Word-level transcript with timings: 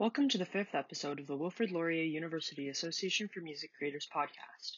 Welcome 0.00 0.28
to 0.28 0.38
the 0.38 0.46
fifth 0.46 0.76
episode 0.76 1.18
of 1.18 1.26
the 1.26 1.36
Wilfrid 1.36 1.72
Laurier 1.72 2.04
University 2.04 2.68
Association 2.68 3.26
for 3.26 3.40
Music 3.40 3.72
Creators 3.76 4.06
podcast. 4.14 4.76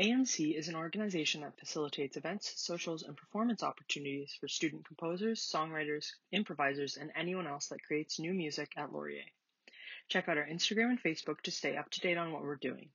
AMC 0.00 0.58
is 0.58 0.66
an 0.66 0.74
organization 0.74 1.42
that 1.42 1.60
facilitates 1.60 2.16
events, 2.16 2.54
socials, 2.56 3.04
and 3.04 3.16
performance 3.16 3.62
opportunities 3.62 4.36
for 4.40 4.48
student 4.48 4.84
composers, 4.84 5.48
songwriters, 5.48 6.10
improvisers, 6.32 6.96
and 6.96 7.12
anyone 7.14 7.46
else 7.46 7.68
that 7.68 7.84
creates 7.84 8.18
new 8.18 8.34
music 8.34 8.72
at 8.76 8.92
Laurier. 8.92 9.22
Check 10.08 10.28
out 10.28 10.38
our 10.38 10.46
Instagram 10.48 10.88
and 10.88 11.00
Facebook 11.00 11.40
to 11.42 11.52
stay 11.52 11.76
up 11.76 11.88
to 11.90 12.00
date 12.00 12.18
on 12.18 12.32
what 12.32 12.42
we're 12.42 12.56
doing. 12.56 12.88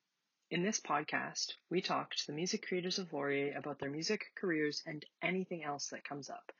In 0.52 0.64
this 0.64 0.82
podcast, 0.82 1.54
we 1.70 1.80
talk 1.80 2.14
to 2.14 2.28
the 2.28 2.34
music 2.34 2.68
creators 2.68 3.00
of 3.00 3.14
Laurier 3.14 3.58
about 3.58 3.80
their 3.80 3.90
music, 3.90 4.34
careers, 4.36 4.84
and 4.86 5.06
anything 5.22 5.64
else 5.64 5.88
that 5.92 6.04
comes 6.04 6.30
up. 6.30 6.52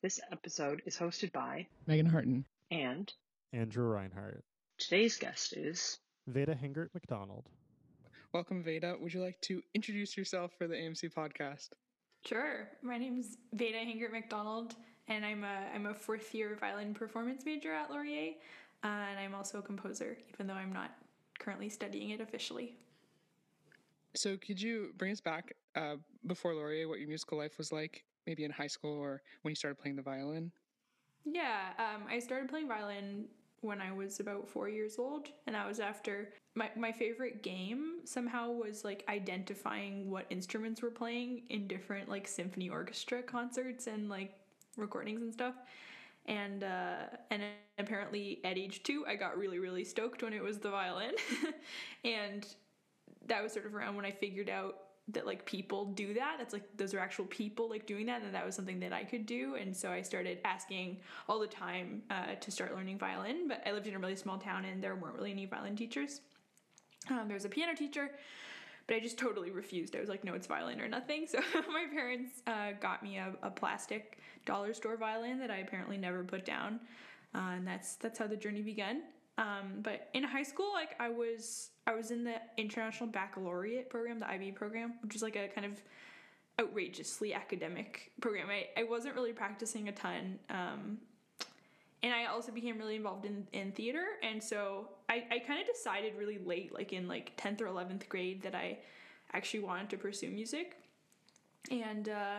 This 0.00 0.20
episode 0.30 0.80
is 0.86 0.96
hosted 0.96 1.32
by 1.32 1.66
Megan 1.88 2.06
Harton 2.06 2.44
and 2.70 3.12
Andrew 3.54 3.84
Reinhardt. 3.84 4.44
Today's 4.78 5.16
guest 5.16 5.52
is 5.52 6.00
Veda 6.26 6.56
Hingert 6.56 6.90
McDonald. 6.92 7.48
Welcome, 8.32 8.64
Veda. 8.64 8.96
Would 9.00 9.14
you 9.14 9.22
like 9.22 9.40
to 9.42 9.62
introduce 9.74 10.16
yourself 10.16 10.50
for 10.58 10.66
the 10.66 10.74
AMC 10.74 11.14
podcast? 11.14 11.68
Sure. 12.26 12.68
My 12.82 12.98
name's 12.98 13.36
Veda 13.52 13.78
Hingert 13.78 14.10
McDonald, 14.10 14.74
and 15.06 15.24
I'm 15.24 15.44
a 15.44 15.68
I'm 15.72 15.86
a 15.86 15.94
fourth 15.94 16.34
year 16.34 16.56
violin 16.58 16.94
performance 16.94 17.44
major 17.44 17.72
at 17.72 17.92
Laurier, 17.92 18.32
uh, 18.82 18.86
and 18.88 19.20
I'm 19.20 19.36
also 19.36 19.60
a 19.60 19.62
composer, 19.62 20.18
even 20.32 20.48
though 20.48 20.54
I'm 20.54 20.72
not 20.72 20.90
currently 21.38 21.68
studying 21.68 22.10
it 22.10 22.20
officially. 22.20 22.74
So, 24.16 24.36
could 24.36 24.60
you 24.60 24.94
bring 24.98 25.12
us 25.12 25.20
back 25.20 25.52
uh, 25.76 25.96
before 26.26 26.54
Laurier, 26.54 26.88
what 26.88 26.98
your 26.98 27.08
musical 27.08 27.38
life 27.38 27.56
was 27.56 27.70
like, 27.70 28.02
maybe 28.26 28.42
in 28.42 28.50
high 28.50 28.66
school 28.66 28.98
or 28.98 29.22
when 29.42 29.52
you 29.52 29.56
started 29.56 29.78
playing 29.78 29.94
the 29.94 30.02
violin? 30.02 30.50
Yeah, 31.24 31.70
um, 31.78 32.02
I 32.08 32.18
started 32.18 32.48
playing 32.48 32.68
violin 32.68 33.26
when 33.64 33.80
I 33.80 33.92
was 33.92 34.20
about 34.20 34.48
four 34.48 34.68
years 34.68 34.98
old, 34.98 35.28
and 35.46 35.56
that 35.56 35.66
was 35.66 35.80
after 35.80 36.30
my, 36.54 36.70
my 36.76 36.92
favorite 36.92 37.42
game 37.42 38.00
somehow 38.04 38.50
was 38.50 38.84
like 38.84 39.04
identifying 39.08 40.10
what 40.10 40.26
instruments 40.30 40.82
were 40.82 40.90
playing 40.90 41.42
in 41.48 41.66
different 41.66 42.08
like 42.08 42.28
symphony 42.28 42.68
orchestra 42.68 43.22
concerts 43.22 43.86
and 43.86 44.08
like 44.08 44.34
recordings 44.76 45.22
and 45.22 45.32
stuff. 45.32 45.54
And 46.26 46.64
uh, 46.64 47.06
and 47.30 47.42
apparently 47.78 48.40
at 48.44 48.56
age 48.56 48.82
two, 48.82 49.04
I 49.06 49.14
got 49.16 49.36
really 49.36 49.58
really 49.58 49.84
stoked 49.84 50.22
when 50.22 50.32
it 50.32 50.42
was 50.42 50.58
the 50.58 50.70
violin, 50.70 51.12
and 52.04 52.46
that 53.26 53.42
was 53.42 53.52
sort 53.52 53.66
of 53.66 53.74
around 53.74 53.96
when 53.96 54.04
I 54.04 54.10
figured 54.10 54.48
out 54.48 54.76
that 55.08 55.26
like 55.26 55.44
people 55.44 55.86
do 55.86 56.14
that. 56.14 56.36
That's 56.38 56.52
like 56.52 56.64
those 56.76 56.94
are 56.94 56.98
actual 56.98 57.26
people 57.26 57.68
like 57.68 57.86
doing 57.86 58.06
that 58.06 58.22
and 58.22 58.34
that 58.34 58.44
was 58.44 58.54
something 58.54 58.80
that 58.80 58.92
i 58.92 59.04
could 59.04 59.26
do 59.26 59.56
and 59.56 59.76
so 59.76 59.90
i 59.90 60.00
started 60.00 60.38
asking 60.44 60.98
all 61.28 61.38
the 61.38 61.46
time 61.46 62.02
uh, 62.10 62.34
to 62.40 62.50
start 62.50 62.74
learning 62.74 62.98
violin 62.98 63.46
but 63.48 63.62
i 63.66 63.72
lived 63.72 63.86
in 63.86 63.94
a 63.94 63.98
really 63.98 64.16
small 64.16 64.38
town 64.38 64.64
and 64.64 64.82
there 64.82 64.94
weren't 64.94 65.14
really 65.14 65.30
any 65.30 65.46
violin 65.46 65.76
teachers. 65.76 66.20
Um, 67.10 67.28
there 67.28 67.34
was 67.34 67.44
a 67.44 67.50
piano 67.50 67.74
teacher 67.74 68.12
but 68.86 68.96
i 68.96 69.00
just 69.00 69.18
totally 69.18 69.50
refused. 69.50 69.94
I 69.96 70.00
was 70.00 70.08
like 70.08 70.24
no 70.24 70.34
it's 70.34 70.46
violin 70.46 70.80
or 70.80 70.88
nothing. 70.88 71.26
So 71.30 71.40
my 71.68 71.84
parents 71.92 72.42
uh, 72.46 72.72
got 72.80 73.02
me 73.02 73.18
a, 73.18 73.34
a, 73.42 73.50
plastic 73.50 74.18
dollar 74.46 74.72
store 74.72 74.96
violin 74.96 75.38
that 75.38 75.50
i 75.50 75.58
apparently 75.58 75.98
never 75.98 76.24
put 76.24 76.46
down. 76.46 76.80
Uh, 77.34 77.56
and 77.56 77.66
that's 77.66 77.96
that's 77.96 78.18
how 78.18 78.26
the 78.26 78.36
journey 78.36 78.62
began 78.62 79.02
um, 79.38 79.80
but 79.82 80.08
in 80.14 80.22
high 80.22 80.42
school 80.42 80.72
like 80.72 80.94
i 81.00 81.08
was 81.08 81.70
I 81.86 81.94
was 81.94 82.10
in 82.10 82.24
the 82.24 82.36
International 82.56 83.08
Baccalaureate 83.08 83.90
program, 83.90 84.18
the 84.18 84.28
IB 84.28 84.52
program, 84.52 84.94
which 85.02 85.14
is 85.14 85.22
like 85.22 85.36
a 85.36 85.48
kind 85.48 85.66
of 85.66 85.82
outrageously 86.60 87.34
academic 87.34 88.12
program. 88.20 88.48
I, 88.48 88.68
I 88.78 88.84
wasn't 88.84 89.14
really 89.14 89.32
practicing 89.32 89.88
a 89.88 89.92
ton. 89.92 90.38
Um, 90.48 90.98
and 92.02 92.14
I 92.14 92.26
also 92.26 92.52
became 92.52 92.78
really 92.78 92.96
involved 92.96 93.24
in, 93.24 93.46
in 93.52 93.72
theater. 93.72 94.04
And 94.22 94.42
so 94.42 94.88
I, 95.08 95.24
I 95.30 95.38
kind 95.40 95.60
of 95.60 95.66
decided 95.66 96.14
really 96.16 96.38
late, 96.38 96.72
like 96.72 96.92
in 96.92 97.08
like 97.08 97.36
10th 97.36 97.60
or 97.60 97.66
11th 97.66 98.08
grade, 98.08 98.42
that 98.42 98.54
I 98.54 98.78
actually 99.32 99.60
wanted 99.60 99.90
to 99.90 99.96
pursue 99.98 100.30
music. 100.30 100.76
And 101.70 102.08
uh, 102.08 102.38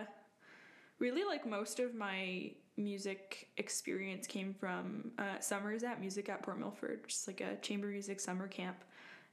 really, 0.98 1.24
like 1.24 1.46
most 1.46 1.78
of 1.78 1.94
my 1.94 2.52
music 2.76 3.48
experience 3.56 4.26
came 4.26 4.54
from 4.54 5.10
uh, 5.18 5.40
summers 5.40 5.82
at 5.82 6.00
Music 6.00 6.28
at 6.28 6.42
Port 6.42 6.58
Milford, 6.58 7.08
just 7.08 7.26
like 7.26 7.40
a 7.40 7.56
chamber 7.56 7.88
music 7.88 8.20
summer 8.20 8.48
camp 8.48 8.84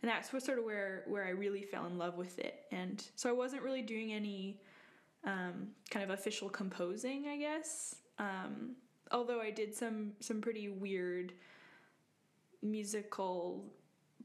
and 0.03 0.11
that's 0.11 0.33
what 0.33 0.43
sort 0.43 0.59
of 0.59 0.65
where 0.65 1.03
where 1.07 1.23
I 1.23 1.29
really 1.29 1.63
fell 1.63 1.85
in 1.85 1.97
love 1.97 2.17
with 2.17 2.37
it. 2.37 2.65
And 2.71 3.03
so 3.15 3.29
I 3.29 3.31
wasn't 3.31 3.63
really 3.63 3.81
doing 3.81 4.11
any 4.11 4.59
um, 5.23 5.69
kind 5.89 6.03
of 6.03 6.09
official 6.09 6.49
composing, 6.49 7.27
I 7.29 7.37
guess. 7.37 7.95
Um, 8.19 8.75
although 9.11 9.39
I 9.39 9.49
did 9.49 9.73
some 9.73 10.11
some 10.19 10.41
pretty 10.41 10.67
weird 10.67 11.31
musical 12.61 13.63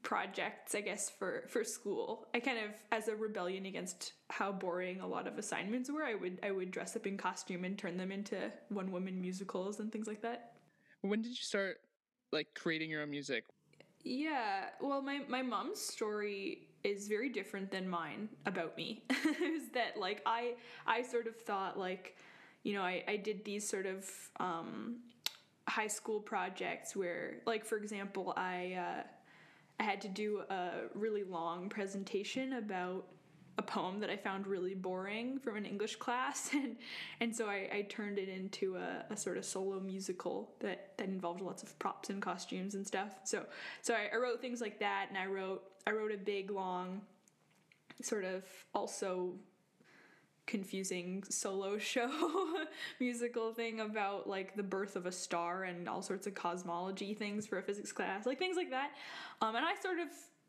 projects, 0.02 0.74
I 0.74 0.80
guess 0.80 1.10
for 1.10 1.44
for 1.48 1.64
school. 1.64 2.26
I 2.34 2.40
kind 2.40 2.58
of 2.58 2.70
as 2.92 3.08
a 3.08 3.16
rebellion 3.16 3.66
against 3.66 4.12
how 4.30 4.52
boring 4.52 5.00
a 5.00 5.06
lot 5.06 5.26
of 5.26 5.38
assignments 5.38 5.90
were. 5.90 6.04
I 6.04 6.14
would 6.14 6.38
I 6.42 6.50
would 6.50 6.70
dress 6.70 6.96
up 6.96 7.06
in 7.06 7.16
costume 7.16 7.64
and 7.64 7.76
turn 7.76 7.96
them 7.96 8.12
into 8.12 8.50
one 8.68 8.90
woman 8.92 9.20
musicals 9.20 9.80
and 9.80 9.92
things 9.92 10.06
like 10.06 10.22
that. 10.22 10.52
When 11.02 11.22
did 11.22 11.30
you 11.30 11.36
start 11.36 11.80
like 12.32 12.48
creating 12.54 12.90
your 12.90 13.02
own 13.02 13.10
music? 13.10 13.44
Yeah, 14.04 14.66
well, 14.80 15.02
my 15.02 15.20
my 15.28 15.42
mom's 15.42 15.80
story 15.80 16.68
is 16.84 17.08
very 17.08 17.28
different 17.28 17.70
than 17.70 17.88
mine 17.88 18.28
about 18.46 18.76
me. 18.76 19.02
is 19.42 19.70
that 19.74 19.98
like 19.98 20.22
I 20.24 20.54
I 20.86 21.02
sort 21.02 21.26
of 21.26 21.36
thought 21.36 21.78
like, 21.78 22.16
you 22.62 22.74
know, 22.74 22.82
I 22.82 23.02
I 23.08 23.16
did 23.16 23.44
these 23.44 23.68
sort 23.68 23.86
of 23.86 24.08
um, 24.38 24.98
high 25.68 25.88
school 25.88 26.20
projects 26.20 26.96
where, 26.96 27.38
like, 27.46 27.64
for 27.64 27.76
example, 27.76 28.32
I. 28.36 28.74
Uh, 28.74 29.02
I 29.78 29.84
had 29.84 30.00
to 30.02 30.08
do 30.08 30.42
a 30.50 30.70
really 30.94 31.24
long 31.24 31.68
presentation 31.68 32.54
about 32.54 33.06
a 33.58 33.62
poem 33.62 33.98
that 34.00 34.08
I 34.08 34.16
found 34.16 34.46
really 34.46 34.74
boring 34.74 35.38
from 35.38 35.56
an 35.56 35.66
English 35.66 35.96
class, 36.04 36.50
and 36.52 36.76
and 37.20 37.34
so 37.34 37.46
I, 37.46 37.68
I 37.72 37.86
turned 37.88 38.18
it 38.18 38.28
into 38.28 38.76
a, 38.76 39.04
a, 39.10 39.16
sort 39.16 39.36
of 39.36 39.44
solo 39.44 39.80
musical 39.80 40.50
that 40.60 40.96
that 40.96 41.08
involved 41.08 41.40
lots 41.40 41.62
of 41.62 41.78
props 41.78 42.08
and 42.10 42.22
costumes 42.22 42.74
and 42.74 42.86
stuff. 42.86 43.18
So 43.24 43.44
so 43.82 43.94
I, 43.94 44.14
I 44.14 44.18
wrote 44.18 44.40
things 44.40 44.60
like 44.60 44.78
that, 44.80 45.06
and 45.08 45.18
I 45.18 45.26
wrote 45.26 45.62
I 45.86 45.90
wrote 45.90 46.12
a 46.12 46.18
big 46.18 46.50
long, 46.50 47.02
sort 48.00 48.24
of 48.24 48.44
also 48.74 49.34
confusing 50.48 51.22
solo 51.28 51.78
show 51.92 52.10
musical 52.98 53.52
thing 53.52 53.80
about 53.80 54.28
like 54.28 54.56
the 54.56 54.62
birth 54.62 54.96
of 54.96 55.06
a 55.06 55.12
star 55.12 55.62
and 55.64 55.88
all 55.88 56.02
sorts 56.02 56.26
of 56.26 56.34
cosmology 56.34 57.14
things 57.14 57.46
for 57.46 57.58
a 57.58 57.62
physics 57.62 57.92
class 57.92 58.26
like 58.26 58.38
things 58.38 58.56
like 58.56 58.70
that 58.70 58.90
um, 59.40 59.54
and 59.54 59.64
i 59.64 59.74
sort 59.80 60.00
of 60.00 60.08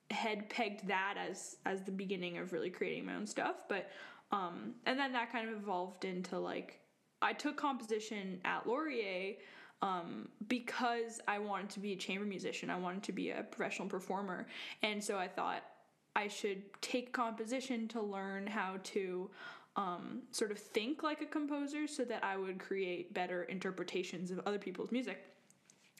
had 0.09 0.49
pegged 0.49 0.87
that 0.87 1.15
as 1.29 1.57
as 1.67 1.83
the 1.83 1.91
beginning 1.91 2.39
of 2.39 2.51
really 2.51 2.71
creating 2.71 3.05
my 3.05 3.13
own 3.13 3.27
stuff 3.27 3.57
but 3.67 3.91
um 4.31 4.73
and 4.87 4.97
then 4.97 5.13
that 5.13 5.31
kind 5.31 5.47
of 5.47 5.55
evolved 5.55 6.03
into 6.03 6.39
like 6.39 6.79
I 7.21 7.33
took 7.33 7.57
composition 7.57 8.39
at 8.45 8.65
Laurier 8.65 9.35
um, 9.81 10.29
because 10.47 11.19
I 11.27 11.39
wanted 11.39 11.69
to 11.71 11.79
be 11.79 11.93
a 11.93 11.95
chamber 11.95 12.25
musician. 12.25 12.69
I 12.69 12.77
wanted 12.77 13.03
to 13.03 13.11
be 13.11 13.31
a 13.31 13.43
professional 13.43 13.87
performer. 13.87 14.47
And 14.83 15.03
so 15.03 15.17
I 15.17 15.27
thought 15.27 15.63
I 16.15 16.27
should 16.27 16.61
take 16.81 17.13
composition 17.13 17.87
to 17.89 18.01
learn 18.01 18.47
how 18.47 18.77
to 18.83 19.29
um, 19.75 20.23
sort 20.31 20.51
of 20.51 20.59
think 20.59 21.03
like 21.03 21.21
a 21.21 21.25
composer 21.25 21.87
so 21.87 22.03
that 22.05 22.23
I 22.23 22.37
would 22.37 22.59
create 22.59 23.13
better 23.13 23.43
interpretations 23.43 24.31
of 24.31 24.39
other 24.45 24.59
people's 24.59 24.91
music 24.91 25.29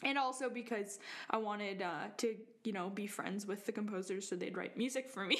and 0.03 0.17
also 0.17 0.49
because 0.49 0.99
I 1.29 1.37
wanted 1.37 1.81
uh, 1.81 2.07
to, 2.17 2.35
you 2.63 2.71
know, 2.71 2.89
be 2.89 3.07
friends 3.07 3.45
with 3.45 3.65
the 3.65 3.71
composers 3.71 4.27
so 4.27 4.35
they'd 4.35 4.55
write 4.55 4.77
music 4.77 5.09
for 5.09 5.25
me. 5.25 5.37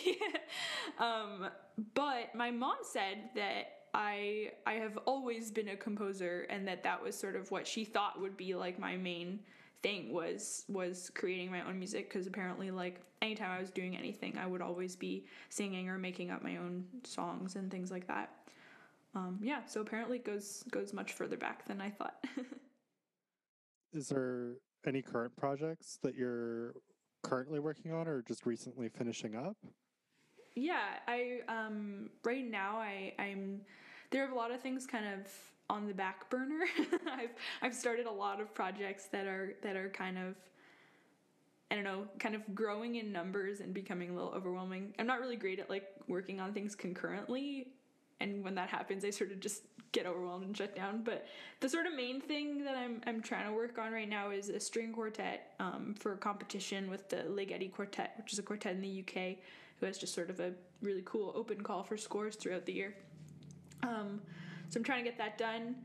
um, 1.00 1.50
but 1.94 2.35
my 2.35 2.51
mom 2.51 2.78
said 2.84 3.29
that 3.35 3.79
I 3.94 4.51
I 4.67 4.73
have 4.73 4.97
always 5.06 5.50
been 5.50 5.69
a 5.69 5.75
composer 5.75 6.46
and 6.50 6.67
that 6.67 6.84
that 6.84 7.01
was 7.01 7.17
sort 7.17 7.35
of 7.35 7.50
what 7.51 7.66
she 7.66 7.85
thought 7.85 8.19
would 8.22 8.38
be 8.38 8.53
like 8.53 8.79
my 8.79 8.97
main 8.97 9.40
thing 9.81 10.12
was 10.12 10.66
was 10.67 11.09
creating 11.16 11.51
my 11.51 11.62
own 11.62 11.79
music 11.79 12.09
because 12.09 12.28
apparently 12.28 12.72
like 12.72 13.02
anytime 13.22 13.52
I 13.52 13.59
was 13.59 13.72
doing 13.72 13.96
anything 13.96 14.37
I 14.37 14.46
would 14.46 14.61
always 14.61 14.96
be 14.96 15.26
singing 15.49 15.90
or 15.90 15.97
making 15.97 16.31
up 16.31 16.43
my 16.43 16.58
own 16.58 16.85
songs 17.03 17.55
and 17.55 17.72
things 17.72 17.91
like 17.91 18.08
that. 18.08 18.31
Um, 19.16 19.40
yeah, 19.41 19.66
so 19.66 19.81
apparently 19.81 20.17
it 20.17 20.26
goes 20.26 20.64
goes 20.72 20.93
much 20.93 21.14
further 21.14 21.37
back 21.37 21.66
than 21.66 21.81
I 21.81 21.90
thought. 21.90 22.23
is 23.93 24.09
there 24.09 24.55
any 24.85 25.02
current 25.02 25.35
projects 25.35 25.97
that 26.03 26.16
you're 26.16 26.73
currently 27.23 27.59
working 27.59 27.91
on 27.91 28.08
or 28.08 28.22
just 28.22 28.46
recently 28.46 28.90
finishing 28.90 29.35
up? 29.35 29.58
Yeah, 30.55 30.99
I 31.08 31.40
um 31.47 32.09
right 32.23 32.46
now 32.46 32.78
I 32.78 33.14
I'm 33.17 33.61
there 34.11 34.28
are 34.28 34.32
a 34.32 34.35
lot 34.35 34.52
of 34.52 34.61
things 34.61 34.85
kind 34.85 35.05
of 35.05 35.32
on 35.70 35.88
the 35.88 35.94
back 35.94 36.30
burner. 36.30 36.66
I've 37.12 37.32
I've 37.62 37.76
started 37.76 38.06
a 38.06 38.12
lot 38.12 38.42
of 38.42 38.54
projects 38.54 39.08
that 39.12 39.28
are 39.28 39.54
that 39.64 39.76
are 39.76 39.90
kind 39.90 40.18
of 40.18 40.36
I 41.72 41.76
don't 41.76 41.84
know, 41.84 42.06
kind 42.18 42.34
of 42.34 42.56
growing 42.56 42.96
in 42.96 43.12
numbers 43.12 43.60
and 43.60 43.76
becoming 43.76 44.10
a 44.10 44.14
little 44.14 44.32
overwhelming. 44.32 44.96
I'm 44.98 45.06
not 45.06 45.20
really 45.20 45.36
great 45.36 45.60
at 45.60 45.70
like 45.70 45.88
working 46.08 46.40
on 46.40 46.52
things 46.52 46.74
concurrently 46.74 47.68
and 48.20 48.44
when 48.44 48.56
that 48.56 48.70
happens, 48.70 49.06
I 49.06 49.10
sort 49.10 49.32
of 49.32 49.40
just 49.40 49.64
get 49.92 50.06
overwhelmed 50.06 50.46
and 50.46 50.56
shut 50.56 50.76
down. 50.76 51.02
But 51.04 51.26
the 51.62 51.70
sort 51.70 51.86
of 51.86 51.96
main 51.96 52.22
thing 52.22 52.64
that 52.64 52.76
I'm 52.76 53.02
I'm 53.08 53.22
trying 53.22 53.48
to 53.48 53.54
work 53.54 53.78
on 53.78 53.92
right 53.92 54.10
now 54.10 54.32
is 54.32 54.50
a 54.50 54.60
string 54.60 54.92
quartet 54.92 55.54
um, 55.60 55.96
for 55.98 56.16
competition 56.16 56.90
with 56.90 57.10
the 57.10 57.18
Ligeti 57.18 57.72
Quartet, 57.72 58.14
which 58.18 58.34
is 58.34 58.40
a 58.40 58.44
quartet 58.44 58.74
in 58.74 58.82
the 58.82 59.04
UK 59.04 59.38
who 59.80 59.86
has 59.86 59.98
just 59.98 60.14
sort 60.14 60.30
of 60.30 60.40
a 60.40 60.52
really 60.82 61.04
cool 61.06 61.32
open 61.36 61.62
call 61.62 61.84
for 61.84 61.98
scores 61.98 62.36
throughout 62.36 62.66
the 62.66 62.74
year. 62.74 62.94
Um, 63.84 64.22
so 64.70 64.80
I'm 64.80 64.84
trying 64.84 65.04
to 65.04 65.10
get 65.10 65.18
that 65.18 65.38
done, 65.38 65.76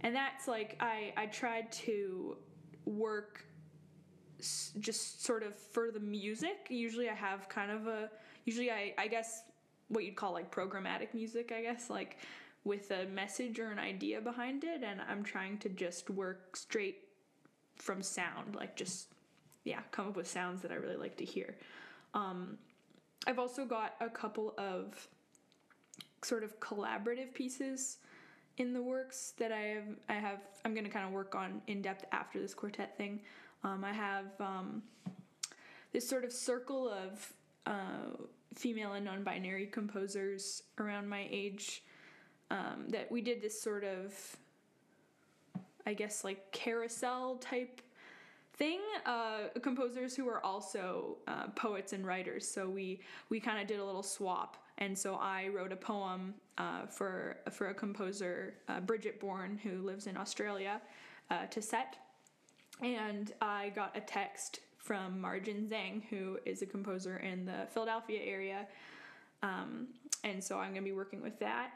and 0.00 0.14
that's 0.14 0.46
like 0.48 0.76
I 0.80 1.12
I 1.16 1.26
tried 1.26 1.72
to 1.72 2.36
work 2.84 3.44
just 4.78 5.24
sort 5.24 5.42
of 5.42 5.54
for 5.56 5.90
the 5.90 6.00
music. 6.00 6.66
Usually 6.68 7.08
I 7.08 7.14
have 7.14 7.48
kind 7.48 7.70
of 7.70 7.86
a 7.86 8.10
usually 8.44 8.70
I 8.70 8.94
I 8.98 9.08
guess 9.08 9.44
what 9.88 10.04
you'd 10.04 10.16
call 10.16 10.32
like 10.32 10.50
programmatic 10.50 11.14
music, 11.14 11.52
I 11.56 11.62
guess, 11.62 11.90
like 11.90 12.18
with 12.64 12.90
a 12.90 13.06
message 13.06 13.58
or 13.60 13.70
an 13.70 13.78
idea 13.78 14.20
behind 14.20 14.64
it 14.64 14.82
and 14.82 15.00
I'm 15.08 15.22
trying 15.22 15.58
to 15.58 15.68
just 15.68 16.08
work 16.08 16.56
straight 16.56 17.08
from 17.76 18.02
sound, 18.02 18.54
like 18.54 18.76
just 18.76 19.08
yeah, 19.64 19.80
come 19.90 20.08
up 20.08 20.16
with 20.16 20.26
sounds 20.26 20.62
that 20.62 20.70
I 20.70 20.74
really 20.74 20.96
like 20.96 21.16
to 21.18 21.24
hear. 21.24 21.56
Um, 22.12 22.58
I've 23.26 23.38
also 23.38 23.64
got 23.64 23.94
a 24.00 24.08
couple 24.08 24.54
of 24.58 25.08
sort 26.22 26.44
of 26.44 26.58
collaborative 26.60 27.34
pieces 27.34 27.98
in 28.58 28.72
the 28.72 28.82
works 28.82 29.34
that 29.38 29.52
I 29.52 29.60
have 29.60 29.84
I 30.08 30.14
have 30.14 30.40
I'm 30.64 30.74
going 30.74 30.84
to 30.84 30.90
kind 30.90 31.06
of 31.06 31.12
work 31.12 31.34
on 31.34 31.60
in 31.66 31.82
depth 31.82 32.04
after 32.12 32.40
this 32.40 32.54
quartet 32.54 32.96
thing. 32.96 33.20
Um, 33.62 33.84
I 33.84 33.92
have 33.92 34.26
um, 34.40 34.82
this 35.92 36.08
sort 36.08 36.24
of 36.24 36.32
circle 36.32 36.88
of 36.88 37.32
uh, 37.66 38.16
female 38.54 38.92
and 38.92 39.04
non-binary 39.04 39.66
composers 39.66 40.62
around 40.78 41.08
my 41.08 41.26
age 41.30 41.82
um, 42.50 42.86
that 42.88 43.10
we 43.10 43.20
did 43.20 43.42
this 43.42 43.60
sort 43.60 43.84
of 43.84 44.36
I 45.86 45.94
guess 45.94 46.24
like 46.24 46.50
carousel 46.52 47.36
type 47.36 47.80
thing 48.54 48.80
uh, 49.04 49.48
composers 49.62 50.14
who 50.14 50.28
are 50.28 50.44
also 50.44 51.16
uh, 51.26 51.48
poets 51.56 51.92
and 51.92 52.06
writers 52.06 52.46
so 52.46 52.68
we 52.68 53.00
we 53.28 53.40
kind 53.40 53.60
of 53.60 53.66
did 53.66 53.80
a 53.80 53.84
little 53.84 54.02
swap 54.02 54.63
and 54.78 54.96
so 54.98 55.14
I 55.14 55.48
wrote 55.48 55.72
a 55.72 55.76
poem 55.76 56.34
uh, 56.58 56.86
for 56.86 57.36
for 57.50 57.68
a 57.68 57.74
composer 57.74 58.54
uh, 58.68 58.80
Bridget 58.80 59.20
Bourne 59.20 59.58
who 59.62 59.78
lives 59.82 60.06
in 60.06 60.16
Australia 60.16 60.80
uh, 61.30 61.46
to 61.46 61.62
set 61.62 61.96
and 62.82 63.32
I 63.40 63.70
got 63.70 63.96
a 63.96 64.00
text 64.00 64.60
from 64.78 65.20
Marjin 65.20 65.68
Zhang, 65.68 66.02
who 66.10 66.38
is 66.44 66.62
a 66.62 66.66
composer 66.66 67.16
in 67.18 67.46
the 67.46 67.66
Philadelphia 67.72 68.20
area. 68.22 68.66
Um, 69.42 69.88
and 70.24 70.42
so 70.42 70.58
I'm 70.58 70.72
going 70.72 70.82
to 70.82 70.90
be 70.90 70.92
working 70.92 71.22
with 71.22 71.38
that. 71.38 71.70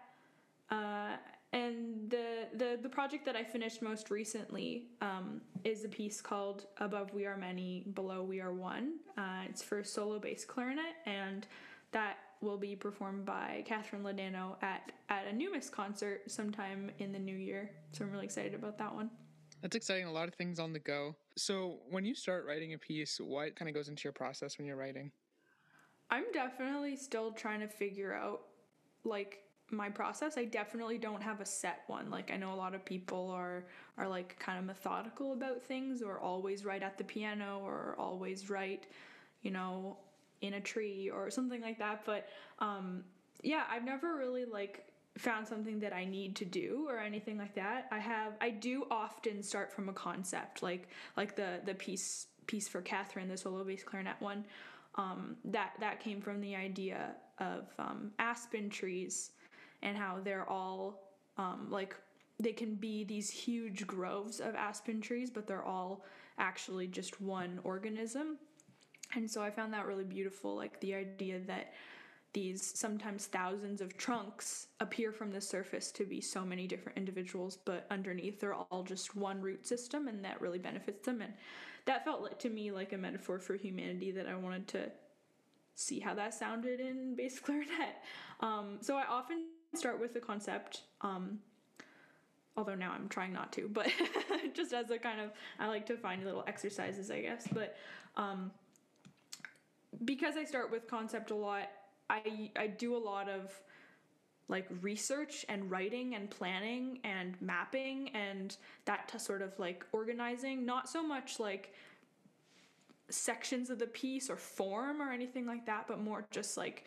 Uh, 0.71 1.17
and 1.55 2.11
the, 2.11 2.47
the 2.55 2.79
the 2.83 2.91
project 2.91 3.25
that 3.25 3.35
I 3.35 3.43
finished 3.43 3.81
most 3.81 4.11
recently 4.11 4.89
um, 5.01 5.41
is 5.65 5.87
a 5.87 5.89
piece 5.89 6.21
called 6.21 6.67
"Above 6.77 7.15
We 7.15 7.25
Are 7.25 7.39
Many, 7.39 7.85
Below 7.95 8.23
We 8.23 8.41
Are 8.41 8.53
One." 8.53 8.97
Uh, 9.17 9.45
it's 9.49 9.63
for 9.63 9.83
solo 9.83 10.19
bass 10.19 10.45
clarinet, 10.45 10.97
and 11.07 11.47
that 11.93 12.19
will 12.41 12.59
be 12.59 12.77
performed 12.77 13.25
by 13.25 13.65
Catherine 13.67 14.03
Ladano 14.03 14.57
at 14.63 14.93
at 15.09 15.27
a 15.27 15.35
NUMUS 15.35 15.71
concert 15.71 16.31
sometime 16.31 16.91
in 16.99 17.13
the 17.13 17.19
new 17.19 17.37
year. 17.37 17.71
So 17.93 18.05
I'm 18.05 18.11
really 18.11 18.25
excited 18.25 18.55
about 18.55 18.79
that 18.79 18.95
one. 18.95 19.11
That's 19.63 19.75
exciting. 19.75 20.07
A 20.07 20.13
lot 20.13 20.29
of 20.29 20.35
things 20.35 20.61
on 20.61 20.73
the 20.73 20.79
go. 20.79 21.17
So, 21.37 21.79
when 21.91 22.05
you 22.05 22.15
start 22.15 22.47
writing 22.47 22.75
a 22.75 22.79
piece, 22.79 23.19
what 23.19 23.57
kind 23.57 23.69
of 23.69 23.75
goes 23.75 23.89
into 23.89 24.05
your 24.05 24.13
process 24.13 24.57
when 24.57 24.67
you're 24.67 24.77
writing? 24.77 25.11
I'm 26.11 26.31
definitely 26.33 26.97
still 26.97 27.33
trying 27.33 27.61
to 27.61 27.69
figure 27.69 28.15
out 28.15 28.43
like 29.05 29.41
my 29.71 29.91
process. 29.91 30.39
I 30.39 30.45
definitely 30.45 30.97
don't 30.97 31.23
have 31.23 31.41
a 31.41 31.45
set 31.45 31.83
one. 31.89 32.11
Like 32.11 32.31
I 32.31 32.37
know 32.37 32.53
a 32.53 32.57
lot 32.57 32.75
of 32.75 32.85
people 32.85 33.31
are 33.31 33.67
are 33.97 34.09
like 34.09 34.39
kind 34.39 34.59
of 34.59 34.65
methodical 34.65 35.33
about 35.33 35.63
things 35.63 36.03
or 36.03 36.19
always 36.21 36.65
write 36.65 36.83
at 36.83 36.97
the 36.97 37.05
piano 37.05 37.61
or 37.65 37.97
always 37.99 38.49
write, 38.49 38.87
you 39.43 39.51
know, 39.51 39.99
in 40.41 40.55
a 40.55 40.61
tree 40.61 41.11
or 41.11 41.31
something 41.31 41.61
like 41.61 41.79
that, 41.79 42.03
but 42.05 42.29
um 42.59 43.05
yeah, 43.43 43.65
I've 43.71 43.85
never 43.85 44.17
really 44.17 44.45
like 44.45 44.85
found 45.17 45.47
something 45.47 45.81
that 45.81 45.93
I 45.93 46.05
need 46.05 46.37
to 46.37 46.45
do 46.45 46.87
or 46.89 46.99
anything 46.99 47.39
like 47.39 47.55
that. 47.55 47.89
I 47.91 47.99
have 47.99 48.35
I 48.41 48.51
do 48.51 48.87
often 48.91 49.43
start 49.43 49.73
from 49.73 49.89
a 49.89 49.93
concept 49.93 50.63
like 50.63 50.89
like 51.17 51.37
the 51.37 51.61
the 51.65 51.75
piece 51.75 52.27
piece 52.47 52.69
for 52.69 52.81
Catherine, 52.81 53.29
the 53.29 53.37
solo 53.37 53.63
bass 53.65 53.83
clarinet 53.83 54.17
one. 54.21 54.45
Um, 54.97 55.37
that 55.45 55.75
that 55.79 56.01
came 56.01 56.21
from 56.21 56.41
the 56.41 56.57
idea 56.57 57.15
of 57.39 57.69
um, 57.79 58.11
aspen 58.19 58.69
trees 58.69 59.31
and 59.83 59.97
how 59.97 60.19
they're 60.25 60.49
all 60.49 61.15
um, 61.37 61.69
like 61.71 61.95
they 62.41 62.53
can 62.53 62.75
be 62.75 63.05
these 63.05 63.31
huge 63.31 63.87
groves 63.87 64.41
of 64.41 64.55
aspen 64.55 65.01
trees, 65.01 65.31
but 65.31 65.47
they're 65.47 65.65
all 65.65 66.05
actually 66.39 66.87
just 66.87 67.21
one 67.21 67.61
organism. 67.65 68.39
And 69.15 69.31
so 69.31 69.43
I 69.43 69.51
found 69.51 69.73
that 69.73 69.87
really 69.87 70.05
beautiful, 70.05 70.55
like 70.55 70.81
the 70.81 70.95
idea 70.95 71.41
that 71.47 71.73
these 72.35 72.63
sometimes 72.63 73.27
thousands 73.27 73.81
of 73.81 73.97
trunks 73.97 74.67
appear 74.81 75.13
from 75.13 75.31
the 75.31 75.41
surface 75.41 75.91
to 75.93 76.05
be 76.05 76.21
so 76.21 76.45
many 76.45 76.67
different 76.67 76.99
individuals, 76.99 77.59
but 77.65 77.87
underneath 77.91 78.39
they're 78.39 78.55
all 78.55 78.83
just 78.83 79.17
one 79.17 79.41
root 79.41 79.67
system, 79.67 80.09
and 80.09 80.25
that 80.25 80.41
really 80.41 80.59
benefits 80.59 81.07
them. 81.07 81.23
And 81.23 81.33
that 81.87 82.05
felt 82.05 82.39
to 82.41 82.51
me 82.51 82.71
like 82.71 82.93
a 82.93 82.99
metaphor 82.99 83.39
for 83.39 83.57
humanity 83.57 84.11
that 84.11 84.29
I 84.29 84.35
wanted 84.37 84.69
to 84.69 84.91
see 85.75 86.01
how 86.01 86.13
that 86.15 86.35
sounded 86.35 86.81
in 86.81 87.15
bass 87.15 87.39
clarinet. 87.45 87.97
Um, 88.41 88.79
so 88.83 88.97
I 88.97 89.05
often 89.09 89.47
start 89.75 89.99
with 89.99 90.13
the 90.13 90.21
concept. 90.21 90.83
Um, 91.01 91.39
although 92.57 92.75
now 92.75 92.93
I'm 92.93 93.09
trying 93.09 93.33
not 93.33 93.53
to, 93.53 93.69
but 93.73 93.89
just 94.55 94.73
as 94.73 94.91
a 94.91 94.99
kind 94.99 95.21
of, 95.21 95.31
I 95.59 95.69
like 95.69 95.87
to 95.87 95.97
find 95.97 96.25
little 96.25 96.45
exercises, 96.47 97.11
I 97.11 97.21
guess. 97.23 97.47
But 97.53 97.77
um, 98.17 98.51
because 100.05 100.37
I 100.37 100.45
start 100.45 100.71
with 100.71 100.87
concept 100.87 101.31
a 101.31 101.35
lot, 101.35 101.69
I 102.11 102.51
I 102.57 102.67
do 102.67 102.97
a 102.97 102.99
lot 102.99 103.29
of 103.29 103.53
like 104.49 104.67
research 104.81 105.45
and 105.49 105.71
writing 105.71 106.15
and 106.15 106.31
planning 106.31 107.01
and 107.05 107.37
mapping 107.41 108.09
and 108.11 108.57
that 108.87 109.09
to 109.09 109.19
sort 109.19 109.43
of 109.43 109.59
like 109.59 109.85
organizing 109.93 110.65
not 110.65 110.89
so 110.89 111.03
much 111.03 111.39
like 111.39 111.75
sections 113.11 113.71
of 113.71 113.79
the 113.79 113.87
piece 113.87 114.31
or 114.31 114.37
form 114.37 115.01
or 115.03 115.13
anything 115.13 115.47
like 115.47 115.67
that 115.67 115.87
but 115.87 116.01
more 116.01 116.25
just 116.31 116.57
like 116.57 116.85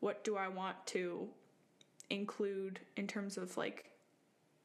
what 0.00 0.24
do 0.24 0.36
I 0.36 0.48
want 0.48 0.76
to 0.86 1.28
include 2.10 2.80
in 2.96 3.06
terms 3.06 3.36
of 3.36 3.56
like 3.56 3.90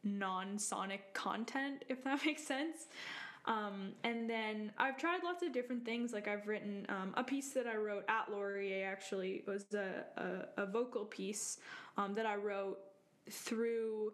non-sonic 0.03 1.13
content 1.13 1.85
if 1.89 2.03
that 2.03 2.19
makes 2.25 2.43
sense 2.43 2.87
um, 3.45 3.93
and 4.03 4.29
then 4.29 4.71
I've 4.77 4.97
tried 4.97 5.23
lots 5.23 5.43
of 5.43 5.51
different 5.51 5.83
things. 5.83 6.13
Like 6.13 6.27
I've 6.27 6.47
written 6.47 6.85
um, 6.89 7.13
a 7.15 7.23
piece 7.23 7.49
that 7.53 7.65
I 7.65 7.75
wrote 7.75 8.05
at 8.07 8.31
Laurier 8.31 8.87
actually 8.87 9.43
was 9.47 9.65
a, 9.73 10.05
a, 10.57 10.63
a 10.63 10.65
vocal 10.65 11.05
piece 11.05 11.57
um, 11.97 12.13
that 12.13 12.25
I 12.25 12.35
wrote 12.35 12.79
through 13.29 14.13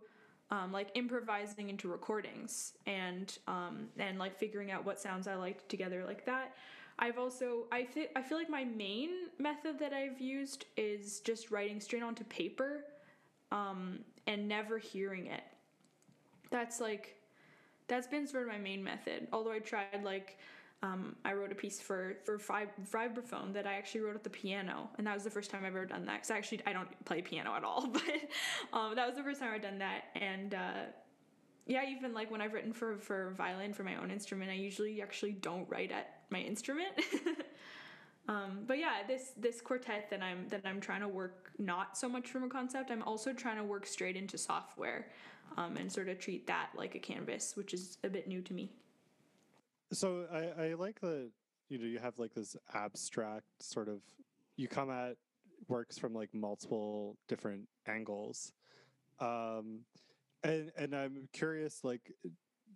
um, 0.50 0.72
like 0.72 0.90
improvising 0.96 1.70
into 1.70 1.90
recordings 1.90 2.74
and 2.86 3.38
um, 3.48 3.88
and 3.98 4.18
like 4.18 4.38
figuring 4.38 4.72
out 4.72 4.86
what 4.86 5.00
sounds 5.00 5.28
I 5.28 5.36
liked 5.36 5.68
together 5.68 6.06
like 6.06 6.26
that. 6.26 6.56
I've 7.00 7.18
also 7.18 7.66
I 7.72 7.84
feel 7.84 8.06
I 8.16 8.22
feel 8.22 8.38
like 8.38 8.50
my 8.50 8.64
main 8.64 9.10
method 9.40 9.78
that 9.80 9.92
I've 9.94 10.22
used 10.22 10.66
is 10.78 11.20
just 11.20 11.52
writing 11.52 11.82
straight 11.82 12.02
onto 12.02 12.24
paper 12.26 12.86
um, 13.52 14.00
and 14.26 14.48
never 14.48 14.78
hearing 14.78 15.28
it. 15.28 15.44
That's 16.50 16.80
like 16.80 17.17
that's 17.88 18.08
been 18.08 18.28
sort 18.28 18.44
of 18.44 18.50
my 18.50 18.58
main 18.58 18.84
method. 18.84 19.28
Although 19.32 19.52
I 19.52 19.60
tried 19.60 20.04
like 20.04 20.38
um, 20.84 21.16
I 21.26 21.34
wrote 21.34 21.52
a 21.52 21.56
piece 21.56 21.80
for 21.80 22.18
for 22.24 22.38
vibraphone 22.38 23.54
that 23.54 23.66
I 23.66 23.74
actually 23.74 24.02
wrote 24.02 24.16
at 24.16 24.24
the 24.24 24.30
piano, 24.30 24.90
and 24.98 25.08
that 25.08 25.14
was 25.16 25.24
the 25.24 25.30
first 25.30 25.50
time 25.50 25.62
I've 25.66 25.76
ever 25.76 25.86
done 25.86 26.06
that. 26.06 26.18
Because 26.18 26.32
actually, 26.32 26.62
I 26.68 26.74
don't 26.74 27.06
play 27.06 27.22
piano 27.22 27.54
at 27.56 27.64
all, 27.64 27.88
but 27.92 28.04
um, 28.74 28.96
that 28.96 29.08
was 29.08 29.16
the 29.16 29.24
first 29.24 29.40
time 29.40 29.54
I've 29.54 29.62
done 29.62 29.80
that. 29.80 30.06
And 30.16 30.54
uh, 30.54 30.86
yeah, 31.66 31.84
even 31.90 32.14
like 32.14 32.30
when 32.30 32.42
I've 32.42 32.54
written 32.54 32.74
for 32.74 32.98
for 32.98 33.32
violin 33.32 33.74
for 33.74 33.84
my 33.84 33.96
own 33.96 34.12
instrument, 34.12 34.52
I 34.52 34.54
usually 34.54 35.02
actually 35.02 35.32
don't 35.32 35.68
write 35.68 35.92
at 35.92 36.22
my 36.30 36.40
instrument. 36.40 36.90
um, 38.30 38.60
but 38.68 38.78
yeah, 38.78 38.98
this 39.08 39.32
this 39.36 39.62
quartet 39.62 40.12
that 40.12 40.22
I'm 40.22 40.48
that 40.50 40.62
I'm 40.64 40.80
trying 40.80 41.02
to 41.02 41.08
work 41.08 41.52
not 41.58 41.98
so 41.98 42.08
much 42.08 42.28
from 42.30 42.44
a 42.44 42.50
concept. 42.50 42.92
I'm 42.92 43.02
also 43.02 43.34
trying 43.34 43.58
to 43.58 43.64
work 43.64 43.88
straight 43.88 44.16
into 44.16 44.38
software 44.38 45.08
um, 45.56 45.78
and 45.78 45.92
sort 45.92 46.10
of 46.10 46.20
treat 46.20 46.48
that 46.48 46.70
like 46.76 46.96
a 46.96 47.00
canvas, 47.00 47.56
which 47.56 47.74
is 47.74 47.98
a 48.04 48.10
bit 48.10 48.28
new 48.28 48.42
to 48.42 48.54
me. 48.54 48.72
So 49.92 50.26
I, 50.32 50.64
I 50.66 50.74
like 50.74 51.00
the 51.00 51.30
you 51.70 51.78
know 51.78 51.86
you 51.86 52.00
have 52.00 52.20
like 52.20 52.34
this 52.34 52.56
abstract 52.74 53.46
sort 53.62 53.88
of 53.88 54.02
you 54.58 54.68
come 54.68 54.90
at 54.90 55.16
works 55.68 55.98
from 55.98 56.14
like 56.14 56.34
multiple 56.34 57.18
different 57.28 57.68
angles, 57.88 58.52
um, 59.20 59.82
and 60.44 60.72
and 60.78 60.94
I'm 60.94 61.30
curious 61.34 61.84
like 61.84 62.12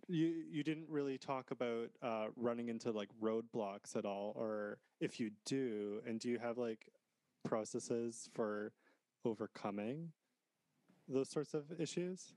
you 0.08 0.44
you 0.50 0.62
didn't 0.62 0.88
really 0.88 1.18
talk 1.18 1.50
about 1.50 1.90
uh, 2.02 2.26
running 2.36 2.68
into 2.68 2.90
like 2.90 3.08
roadblocks 3.20 3.96
at 3.96 4.04
all, 4.04 4.32
or 4.36 4.78
if 5.00 5.20
you 5.20 5.30
do, 5.44 6.00
and 6.06 6.20
do 6.20 6.28
you 6.28 6.38
have 6.38 6.58
like 6.58 6.88
processes 7.44 8.28
for 8.32 8.72
overcoming 9.24 10.12
those 11.08 11.30
sorts 11.30 11.54
of 11.54 11.64
issues? 11.78 12.34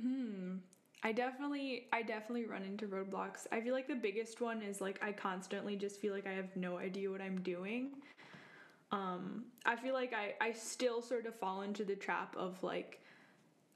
Hmm. 0.00 0.56
I 1.04 1.12
definitely 1.12 1.88
I 1.92 2.02
definitely 2.02 2.46
run 2.46 2.62
into 2.62 2.86
roadblocks. 2.86 3.46
I 3.50 3.60
feel 3.60 3.74
like 3.74 3.88
the 3.88 3.94
biggest 3.94 4.40
one 4.40 4.62
is 4.62 4.80
like 4.80 5.00
I 5.02 5.12
constantly 5.12 5.76
just 5.76 6.00
feel 6.00 6.14
like 6.14 6.26
I 6.26 6.32
have 6.32 6.54
no 6.54 6.78
idea 6.78 7.10
what 7.10 7.20
I'm 7.20 7.40
doing. 7.40 7.90
Um 8.92 9.46
I 9.66 9.74
feel 9.76 9.94
like 9.94 10.12
I 10.14 10.34
I 10.40 10.52
still 10.52 11.02
sort 11.02 11.26
of 11.26 11.34
fall 11.34 11.62
into 11.62 11.84
the 11.84 11.96
trap 11.96 12.36
of 12.36 12.62
like 12.62 13.00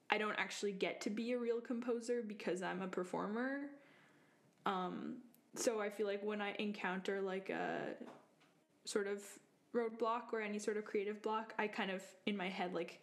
I 0.09 0.19
don't 0.19 0.37
actually 0.39 0.73
get 0.73 1.01
to 1.01 1.11
be 1.11 1.33
a 1.33 1.39
real 1.39 1.61
composer 1.61 2.23
because 2.27 2.63
I'm 2.63 2.81
a 2.81 2.89
performer. 2.89 3.71
Um 4.65 5.17
so 5.57 5.81
I 5.81 5.91
feel 5.91 6.07
like 6.07 6.23
when 6.23 6.41
I 6.41 6.55
encounter 6.61 7.21
like 7.21 7.51
a 7.51 7.95
sort 8.85 9.09
of 9.09 9.21
roadblock 9.75 10.33
or 10.33 10.41
any 10.41 10.61
sort 10.61 10.77
of 10.77 10.85
creative 10.85 11.21
block, 11.23 11.55
I 11.59 11.67
kind 11.67 11.91
of 11.91 12.03
in 12.27 12.37
my 12.37 12.49
head 12.49 12.73
like 12.73 13.01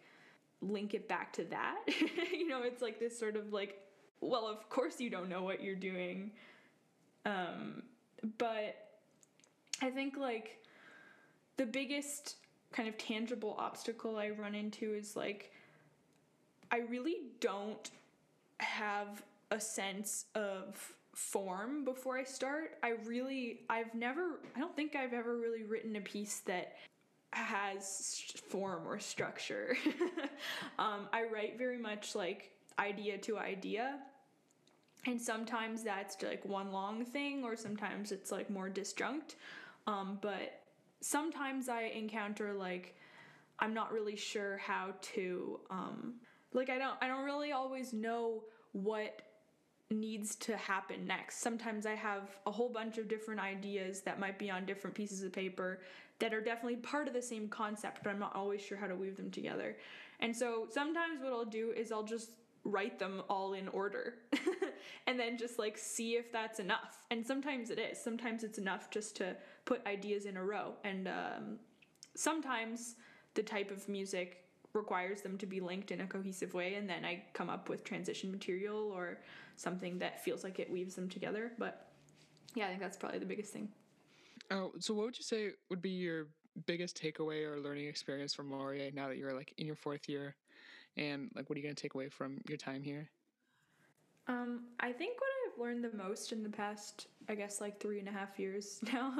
link 0.70 0.94
it 0.94 1.08
back 1.08 1.32
to 1.34 1.44
that. 1.44 1.76
you 2.32 2.48
know, 2.48 2.62
it's 2.62 2.82
like 2.82 2.98
this 2.98 3.18
sort 3.18 3.36
of 3.36 3.52
like 3.52 3.80
well, 4.20 4.46
of 4.46 4.68
course 4.70 5.00
you 5.00 5.10
don't 5.10 5.28
know 5.28 5.42
what 5.42 5.62
you're 5.62 5.74
doing. 5.74 6.30
Um, 7.26 7.82
but 8.38 8.76
I 9.82 9.90
think 9.90 10.16
like 10.16 10.62
the 11.56 11.66
biggest 11.66 12.36
kind 12.72 12.88
of 12.88 12.98
tangible 12.98 13.54
obstacle 13.58 14.16
I 14.16 14.30
run 14.30 14.54
into 14.54 14.94
is 14.94 15.14
like 15.14 15.52
I 16.70 16.78
really 16.78 17.18
don't 17.40 17.90
have 18.58 19.22
a 19.50 19.60
sense 19.60 20.26
of 20.34 20.92
form 21.14 21.84
before 21.84 22.18
I 22.18 22.24
start. 22.24 22.78
I 22.82 22.94
really 23.04 23.60
I've 23.70 23.94
never 23.94 24.40
I 24.56 24.60
don't 24.60 24.74
think 24.74 24.96
I've 24.96 25.12
ever 25.12 25.36
really 25.36 25.64
written 25.64 25.96
a 25.96 26.00
piece 26.00 26.40
that 26.46 26.76
has 27.34 28.32
form 28.48 28.86
or 28.86 28.98
structure. 28.98 29.76
um, 30.78 31.08
I 31.12 31.24
write 31.32 31.58
very 31.58 31.78
much 31.78 32.14
like 32.14 32.50
idea 32.78 33.18
to 33.18 33.38
idea. 33.38 33.98
And 35.06 35.20
sometimes 35.20 35.82
that's 35.82 36.22
like 36.22 36.44
one 36.44 36.72
long 36.72 37.04
thing 37.04 37.44
or 37.44 37.56
sometimes 37.56 38.10
it's 38.10 38.32
like 38.32 38.48
more 38.48 38.70
disjunct. 38.70 39.34
Um, 39.86 40.18
but 40.22 40.64
sometimes 41.04 41.68
i 41.68 41.82
encounter 41.82 42.54
like 42.54 42.94
i'm 43.58 43.74
not 43.74 43.92
really 43.92 44.16
sure 44.16 44.56
how 44.56 44.88
to 45.02 45.60
um, 45.70 46.14
like 46.54 46.70
i 46.70 46.78
don't 46.78 46.96
i 47.02 47.06
don't 47.06 47.24
really 47.24 47.52
always 47.52 47.92
know 47.92 48.42
what 48.72 49.20
needs 49.90 50.34
to 50.34 50.56
happen 50.56 51.06
next. 51.06 51.40
Sometimes 51.40 51.84
i 51.84 51.94
have 51.94 52.30
a 52.46 52.50
whole 52.50 52.70
bunch 52.70 52.96
of 52.96 53.06
different 53.06 53.38
ideas 53.38 54.00
that 54.00 54.18
might 54.18 54.38
be 54.38 54.50
on 54.50 54.64
different 54.64 54.96
pieces 54.96 55.22
of 55.22 55.32
paper 55.32 55.80
that 56.20 56.32
are 56.32 56.40
definitely 56.40 56.76
part 56.76 57.08
of 57.08 57.14
the 57.14 57.22
same 57.22 57.48
concept 57.48 58.00
but 58.02 58.10
i'm 58.10 58.18
not 58.18 58.34
always 58.34 58.60
sure 58.60 58.78
how 58.78 58.86
to 58.86 58.94
weave 58.94 59.16
them 59.16 59.30
together 59.30 59.76
and 60.20 60.34
so 60.34 60.66
sometimes 60.70 61.20
what 61.22 61.32
i'll 61.32 61.44
do 61.44 61.72
is 61.76 61.92
i'll 61.92 62.04
just 62.04 62.30
write 62.64 62.98
them 62.98 63.22
all 63.28 63.52
in 63.52 63.68
order 63.68 64.14
and 65.06 65.20
then 65.20 65.36
just 65.36 65.58
like 65.58 65.76
see 65.76 66.16
if 66.16 66.32
that's 66.32 66.58
enough. 66.58 66.98
And 67.10 67.26
sometimes 67.26 67.70
it 67.70 67.78
is. 67.78 68.02
Sometimes 68.02 68.42
it's 68.42 68.58
enough 68.58 68.90
just 68.90 69.16
to 69.16 69.36
put 69.64 69.86
ideas 69.86 70.24
in 70.24 70.36
a 70.36 70.44
row. 70.44 70.74
And 70.82 71.08
um, 71.08 71.58
sometimes 72.14 72.96
the 73.34 73.42
type 73.42 73.70
of 73.70 73.88
music 73.88 74.44
requires 74.72 75.20
them 75.20 75.38
to 75.38 75.46
be 75.46 75.60
linked 75.60 75.90
in 75.90 76.00
a 76.00 76.06
cohesive 76.06 76.54
way. 76.54 76.74
And 76.74 76.88
then 76.88 77.04
I 77.04 77.24
come 77.34 77.50
up 77.50 77.68
with 77.68 77.84
transition 77.84 78.30
material 78.30 78.90
or 78.92 79.18
something 79.56 79.98
that 79.98 80.24
feels 80.24 80.42
like 80.42 80.58
it 80.58 80.70
weaves 80.70 80.94
them 80.94 81.08
together. 81.08 81.52
But 81.58 81.88
yeah, 82.54 82.66
I 82.66 82.68
think 82.68 82.80
that's 82.80 82.96
probably 82.96 83.18
the 83.18 83.26
biggest 83.26 83.52
thing. 83.52 83.68
Oh, 84.50 84.72
so 84.78 84.94
what 84.94 85.06
would 85.06 85.18
you 85.18 85.24
say 85.24 85.50
would 85.70 85.82
be 85.82 85.90
your 85.90 86.26
biggest 86.66 87.00
takeaway 87.00 87.46
or 87.46 87.58
learning 87.58 87.86
experience 87.86 88.34
from 88.34 88.50
Laurier 88.50 88.90
now 88.92 89.08
that 89.08 89.16
you're 89.16 89.34
like 89.34 89.52
in 89.58 89.66
your 89.66 89.76
fourth 89.76 90.08
year? 90.08 90.36
And 90.96 91.30
like 91.34 91.48
what 91.48 91.56
are 91.56 91.58
you 91.58 91.64
going 91.64 91.74
to 91.74 91.82
take 91.82 91.94
away 91.94 92.08
from 92.08 92.40
your 92.48 92.58
time 92.58 92.82
here? 92.82 93.08
Um, 94.26 94.64
i 94.80 94.90
think 94.90 95.20
what 95.20 95.28
i've 95.46 95.60
learned 95.60 95.84
the 95.84 95.94
most 95.94 96.32
in 96.32 96.42
the 96.42 96.48
past 96.48 97.08
i 97.28 97.34
guess 97.34 97.60
like 97.60 97.78
three 97.78 97.98
and 97.98 98.08
a 98.08 98.10
half 98.10 98.38
years 98.38 98.80
now 98.92 99.12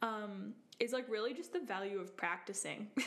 um, 0.00 0.54
is 0.78 0.92
like 0.92 1.06
really 1.10 1.34
just 1.34 1.52
the 1.52 1.60
value 1.60 1.98
of 1.98 2.16
practicing. 2.16 2.88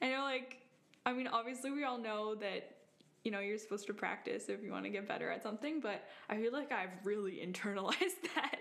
Know 0.00 0.22
like 0.22 0.58
i 1.06 1.12
mean 1.12 1.28
obviously 1.28 1.70
we 1.70 1.84
all 1.84 1.98
know 1.98 2.34
that 2.36 2.81
you 3.24 3.30
know 3.30 3.40
you're 3.40 3.58
supposed 3.58 3.86
to 3.86 3.94
practice 3.94 4.48
if 4.48 4.62
you 4.62 4.72
want 4.72 4.84
to 4.84 4.90
get 4.90 5.06
better 5.06 5.30
at 5.30 5.42
something 5.42 5.80
but 5.80 6.04
i 6.28 6.36
feel 6.36 6.52
like 6.52 6.72
i've 6.72 6.90
really 7.04 7.40
internalized 7.46 8.22
that. 8.34 8.58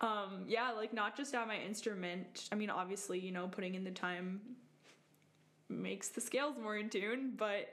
Um, 0.00 0.44
yeah 0.46 0.70
like 0.72 0.92
not 0.92 1.16
just 1.16 1.34
at 1.34 1.46
my 1.46 1.56
instrument. 1.56 2.48
I 2.52 2.54
mean 2.54 2.70
obviously 2.70 3.18
you 3.18 3.32
know 3.32 3.48
putting 3.48 3.74
in 3.74 3.84
the 3.84 3.90
time 3.90 4.40
makes 5.68 6.08
the 6.08 6.20
scales 6.20 6.56
more 6.58 6.76
in 6.76 6.90
tune 6.90 7.32
but 7.36 7.68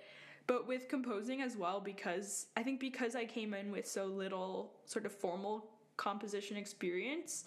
but 0.48 0.68
with 0.68 0.88
composing 0.88 1.42
as 1.42 1.56
well 1.56 1.80
because 1.80 2.48
I 2.58 2.64
think 2.64 2.80
because 2.80 3.16
I 3.16 3.26
came 3.26 3.54
in 3.54 3.72
with 3.72 3.88
so 3.88 4.06
little 4.06 4.74
sort 4.86 5.06
of 5.06 5.12
formal 5.12 5.70
composition 5.98 6.58
experience 6.58 7.46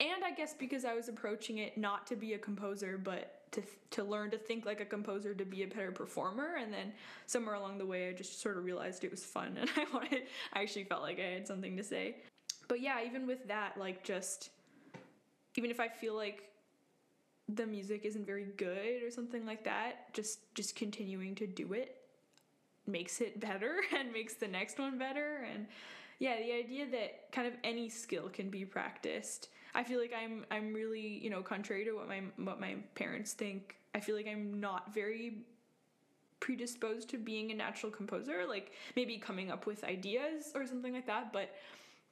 and 0.00 0.24
I 0.24 0.32
guess 0.32 0.54
because 0.54 0.84
I 0.84 0.94
was 0.94 1.08
approaching 1.08 1.58
it 1.58 1.76
not 1.78 2.06
to 2.08 2.16
be 2.16 2.34
a 2.34 2.38
composer 2.38 2.98
but 3.02 3.35
to 3.52 3.62
to 3.90 4.04
learn 4.04 4.30
to 4.30 4.38
think 4.38 4.66
like 4.66 4.80
a 4.80 4.84
composer 4.84 5.34
to 5.34 5.44
be 5.44 5.62
a 5.62 5.66
better 5.66 5.92
performer. 5.92 6.56
And 6.60 6.72
then 6.72 6.92
somewhere 7.26 7.54
along 7.54 7.78
the 7.78 7.86
way 7.86 8.08
I 8.08 8.12
just 8.12 8.40
sort 8.40 8.56
of 8.56 8.64
realized 8.64 9.04
it 9.04 9.10
was 9.10 9.24
fun. 9.24 9.56
And 9.60 9.70
I 9.76 9.86
wanted 9.92 10.22
I 10.52 10.62
actually 10.62 10.84
felt 10.84 11.02
like 11.02 11.18
I 11.18 11.30
had 11.30 11.46
something 11.46 11.76
to 11.76 11.84
say. 11.84 12.16
But 12.68 12.80
yeah, 12.80 12.98
even 13.04 13.26
with 13.26 13.46
that 13.48 13.76
like 13.78 14.02
just 14.04 14.50
even 15.56 15.70
if 15.70 15.80
I 15.80 15.88
feel 15.88 16.14
like 16.14 16.50
the 17.48 17.66
music 17.66 18.04
isn't 18.04 18.26
very 18.26 18.46
good 18.56 19.02
or 19.02 19.10
something 19.10 19.46
like 19.46 19.64
that, 19.64 20.12
just 20.12 20.54
just 20.54 20.76
continuing 20.76 21.34
to 21.36 21.46
do 21.46 21.72
it 21.72 21.96
makes 22.86 23.20
it 23.20 23.40
better 23.40 23.80
and 23.96 24.12
makes 24.12 24.34
the 24.34 24.48
next 24.48 24.78
one 24.78 24.98
better. 24.98 25.46
And 25.52 25.66
yeah 26.18 26.36
the 26.38 26.52
idea 26.52 26.86
that 26.90 27.30
kind 27.32 27.46
of 27.46 27.54
any 27.62 27.88
skill 27.88 28.28
can 28.28 28.48
be 28.48 28.64
practiced 28.64 29.48
i 29.76 29.84
feel 29.84 30.00
like 30.00 30.12
i'm 30.12 30.44
i'm 30.50 30.72
really 30.74 31.20
you 31.22 31.30
know 31.30 31.42
contrary 31.42 31.84
to 31.84 31.92
what 31.92 32.08
my 32.08 32.22
what 32.38 32.58
my 32.58 32.74
parents 32.94 33.32
think 33.32 33.76
i 33.94 34.00
feel 34.00 34.16
like 34.16 34.26
i'm 34.26 34.58
not 34.58 34.92
very 34.92 35.38
predisposed 36.40 37.08
to 37.08 37.16
being 37.16 37.50
a 37.50 37.54
natural 37.54 37.90
composer 37.90 38.44
like 38.48 38.72
maybe 38.94 39.16
coming 39.16 39.50
up 39.50 39.66
with 39.66 39.84
ideas 39.84 40.52
or 40.54 40.66
something 40.66 40.92
like 40.92 41.06
that 41.06 41.32
but 41.32 41.54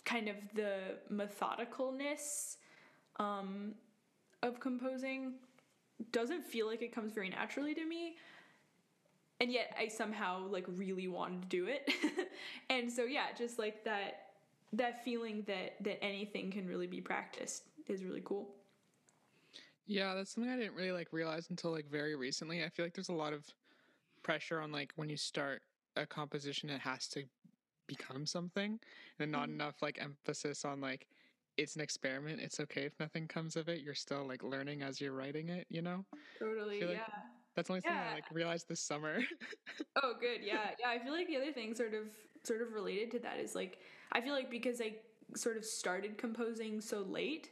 kind 0.05 0.29
of 0.29 0.37
the 0.55 0.77
methodicalness 1.13 2.57
um, 3.17 3.75
of 4.43 4.61
composing 4.61 5.33
doesn't 6.13 6.45
feel 6.45 6.67
like 6.67 6.83
it 6.83 6.95
comes 6.95 7.13
very 7.13 7.29
naturally 7.29 7.75
to 7.75 7.85
me 7.85 8.17
and 9.41 9.53
yet 9.53 9.75
I 9.79 9.89
somehow 9.89 10.47
like 10.47 10.65
really 10.69 11.09
wanted 11.09 11.43
to 11.43 11.49
do 11.49 11.67
it. 11.67 11.91
and 12.71 12.91
so 12.91 13.05
yeah, 13.05 13.27
just 13.37 13.59
like 13.59 13.85
that 13.85 14.24
that 14.75 15.05
feeling 15.05 15.45
that 15.47 15.77
that 15.81 16.03
anything 16.03 16.51
can 16.51 16.67
really 16.67 16.87
be 16.87 17.01
practiced 17.01 17.65
is 17.89 18.05
really 18.05 18.23
cool. 18.25 18.49
Yeah, 19.87 20.15
that's 20.15 20.35
something 20.35 20.53
I 20.53 20.57
didn't 20.57 20.75
really 20.75 20.93
like 20.93 21.09
realize 21.13 21.51
until 21.51 21.71
like 21.73 21.91
very 21.91 22.17
recently. 22.17 22.65
I 22.65 22.69
feel 22.69 22.85
like 22.85 22.95
there's 22.95 23.11
a 23.11 23.15
lot 23.15 23.33
of 23.33 23.45
pressure 24.23 24.61
on 24.61 24.73
like 24.73 24.93
when 24.97 25.09
you 25.09 25.17
start 25.17 25.63
a 25.97 26.07
composition 26.07 26.71
it 26.71 26.81
has 26.81 27.07
to 27.07 27.23
become 27.87 28.25
something 28.25 28.81
and 29.21 29.31
not 29.31 29.45
mm-hmm. 29.45 29.61
enough 29.61 29.83
like 29.83 29.99
emphasis 30.01 30.65
on 30.65 30.81
like 30.81 31.07
it's 31.57 31.77
an 31.77 31.83
experiment. 31.83 32.41
It's 32.41 32.59
okay 32.61 32.83
if 32.83 32.99
nothing 32.99 33.29
comes 33.29 33.57
of 33.57 33.69
it. 33.69 33.81
You're 33.81 33.95
still 33.95 34.27
like 34.27 34.43
learning 34.43 34.83
as 34.83 35.01
you're 35.01 35.13
writing 35.13 35.51
it, 35.51 35.67
you 35.69 35.83
know? 35.83 36.05
Totally. 36.39 36.81
Like 36.81 36.97
yeah. 36.97 37.15
That's 37.55 37.69
the 37.69 37.75
only 37.75 37.83
yeah. 37.85 37.91
thing 37.91 38.09
I 38.11 38.15
like 38.15 38.25
realized 38.33 38.69
this 38.69 38.81
summer. 38.81 39.19
oh, 40.03 40.15
good. 40.21 40.41
Yeah, 40.43 40.71
yeah. 40.81 40.89
I 40.89 40.99
feel 40.99 41.13
like 41.13 41.29
the 41.29 41.37
other 41.37 41.53
thing, 41.53 41.75
sort 41.75 41.95
of, 41.95 42.07
sort 42.45 42.63
of 42.63 42.73
related 42.73 43.11
to 43.13 43.19
that, 43.21 43.39
is 43.39 43.55
like 43.55 43.79
I 44.13 44.21
feel 44.21 44.33
like 44.33 44.51
because 44.51 44.81
I 44.81 44.95
sort 45.35 45.57
of 45.57 45.65
started 45.65 46.19
composing 46.19 46.81
so 46.81 47.01
late, 47.01 47.51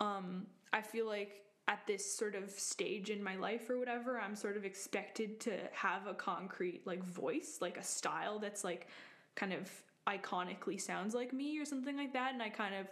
um, 0.00 0.46
I 0.72 0.82
feel 0.82 1.06
like 1.06 1.44
at 1.66 1.86
this 1.86 2.10
sort 2.10 2.34
of 2.34 2.50
stage 2.50 3.10
in 3.10 3.22
my 3.22 3.36
life 3.36 3.68
or 3.68 3.78
whatever, 3.78 4.18
I'm 4.18 4.34
sort 4.34 4.56
of 4.56 4.64
expected 4.64 5.38
to 5.40 5.58
have 5.72 6.06
a 6.06 6.14
concrete 6.14 6.86
like 6.86 7.04
voice, 7.04 7.58
like 7.60 7.76
a 7.76 7.82
style 7.82 8.38
that's 8.38 8.64
like 8.64 8.88
kind 9.34 9.52
of 9.52 9.70
iconically 10.08 10.80
sounds 10.80 11.14
like 11.14 11.32
me 11.32 11.58
or 11.58 11.64
something 11.64 11.96
like 11.96 12.12
that, 12.14 12.32
and 12.32 12.42
I 12.42 12.48
kind 12.48 12.74
of 12.74 12.86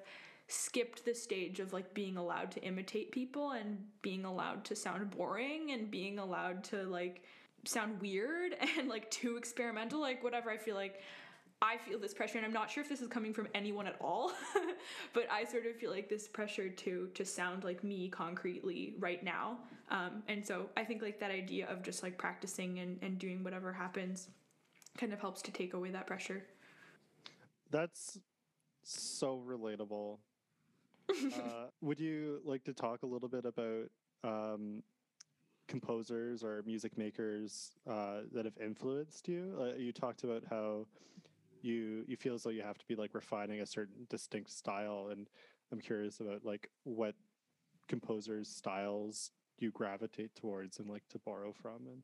skipped 0.48 1.04
the 1.04 1.14
stage 1.14 1.58
of 1.58 1.72
like 1.72 1.92
being 1.92 2.16
allowed 2.16 2.50
to 2.52 2.62
imitate 2.62 3.10
people 3.10 3.52
and 3.52 3.78
being 4.02 4.24
allowed 4.24 4.64
to 4.64 4.76
sound 4.76 5.10
boring 5.10 5.72
and 5.72 5.90
being 5.90 6.18
allowed 6.18 6.62
to 6.64 6.84
like 6.84 7.24
sound 7.64 8.00
weird 8.00 8.54
and 8.78 8.88
like 8.88 9.10
too 9.10 9.36
experimental 9.36 10.00
like 10.00 10.22
whatever. 10.22 10.50
I 10.50 10.56
feel 10.56 10.76
like 10.76 11.00
i 11.62 11.76
feel 11.78 11.98
this 11.98 12.12
pressure 12.12 12.36
and 12.36 12.46
i'm 12.46 12.52
not 12.52 12.70
sure 12.70 12.82
if 12.82 12.88
this 12.88 13.00
is 13.00 13.08
coming 13.08 13.32
from 13.32 13.48
anyone 13.54 13.86
at 13.86 13.96
all 14.00 14.32
but 15.14 15.26
i 15.30 15.44
sort 15.44 15.64
of 15.66 15.74
feel 15.76 15.90
like 15.90 16.08
this 16.08 16.28
pressure 16.28 16.68
to 16.68 17.08
to 17.14 17.24
sound 17.24 17.64
like 17.64 17.82
me 17.82 18.08
concretely 18.08 18.94
right 18.98 19.24
now. 19.24 19.58
Um, 19.90 20.22
and 20.28 20.44
so 20.44 20.68
i 20.76 20.84
think 20.84 21.00
like 21.02 21.18
that 21.20 21.30
idea 21.30 21.66
of 21.68 21.82
just 21.82 22.02
like 22.02 22.18
practicing 22.18 22.80
and, 22.80 22.98
and 23.02 23.18
doing 23.18 23.42
whatever 23.42 23.72
happens 23.72 24.28
kind 24.96 25.12
of 25.12 25.20
helps 25.20 25.42
to 25.42 25.52
take 25.52 25.74
away 25.74 25.90
that 25.90 26.06
pressure. 26.06 26.44
That's 27.70 28.18
so 28.82 29.42
relatable. 29.46 30.18
Uh, 31.08 31.66
would 31.80 32.00
you 32.00 32.40
like 32.44 32.64
to 32.64 32.72
talk 32.72 33.04
a 33.04 33.06
little 33.06 33.28
bit 33.28 33.44
about 33.44 33.88
um, 34.24 34.82
composers 35.68 36.42
or 36.42 36.64
music 36.66 36.98
makers 36.98 37.70
uh, 37.88 38.22
that 38.32 38.44
have 38.44 38.58
influenced 38.60 39.28
you? 39.28 39.56
Uh, 39.58 39.78
you 39.78 39.92
talked 39.92 40.24
about 40.24 40.42
how 40.50 40.84
you 41.66 42.04
you 42.06 42.16
feel 42.16 42.34
as 42.34 42.44
though 42.44 42.50
you 42.50 42.62
have 42.62 42.78
to 42.78 42.86
be 42.86 42.94
like 42.94 43.14
refining 43.14 43.60
a 43.60 43.66
certain 43.66 44.06
distinct 44.08 44.50
style, 44.50 45.08
and 45.10 45.28
I'm 45.72 45.80
curious 45.80 46.20
about 46.20 46.44
like 46.44 46.70
what 46.84 47.14
composers' 47.88 48.48
styles 48.48 49.30
you 49.58 49.70
gravitate 49.70 50.34
towards 50.34 50.78
and 50.78 50.88
like 50.88 51.08
to 51.08 51.18
borrow 51.18 51.52
from 51.52 51.86
and 51.86 52.02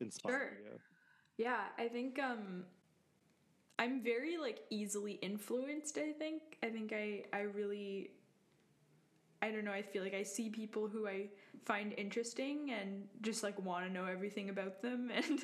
inspire 0.00 0.32
Sure. 0.32 0.52
you. 0.64 0.80
Yeah, 1.38 1.64
I 1.78 1.88
think 1.88 2.18
um 2.18 2.64
I'm 3.78 4.02
very 4.02 4.36
like 4.38 4.60
easily 4.70 5.12
influenced, 5.14 5.98
I 5.98 6.12
think. 6.12 6.42
I 6.62 6.68
think 6.68 6.92
I 6.92 7.24
I 7.32 7.40
really 7.42 8.10
I 9.42 9.50
don't 9.50 9.64
know, 9.64 9.72
I 9.72 9.82
feel 9.82 10.04
like 10.04 10.14
I 10.14 10.22
see 10.22 10.48
people 10.50 10.88
who 10.88 11.08
I 11.08 11.26
find 11.64 11.92
interesting 11.98 12.70
and 12.70 13.08
just 13.22 13.42
like 13.42 13.60
want 13.64 13.84
to 13.86 13.92
know 13.92 14.04
everything 14.04 14.50
about 14.50 14.82
them 14.82 15.10
and 15.14 15.40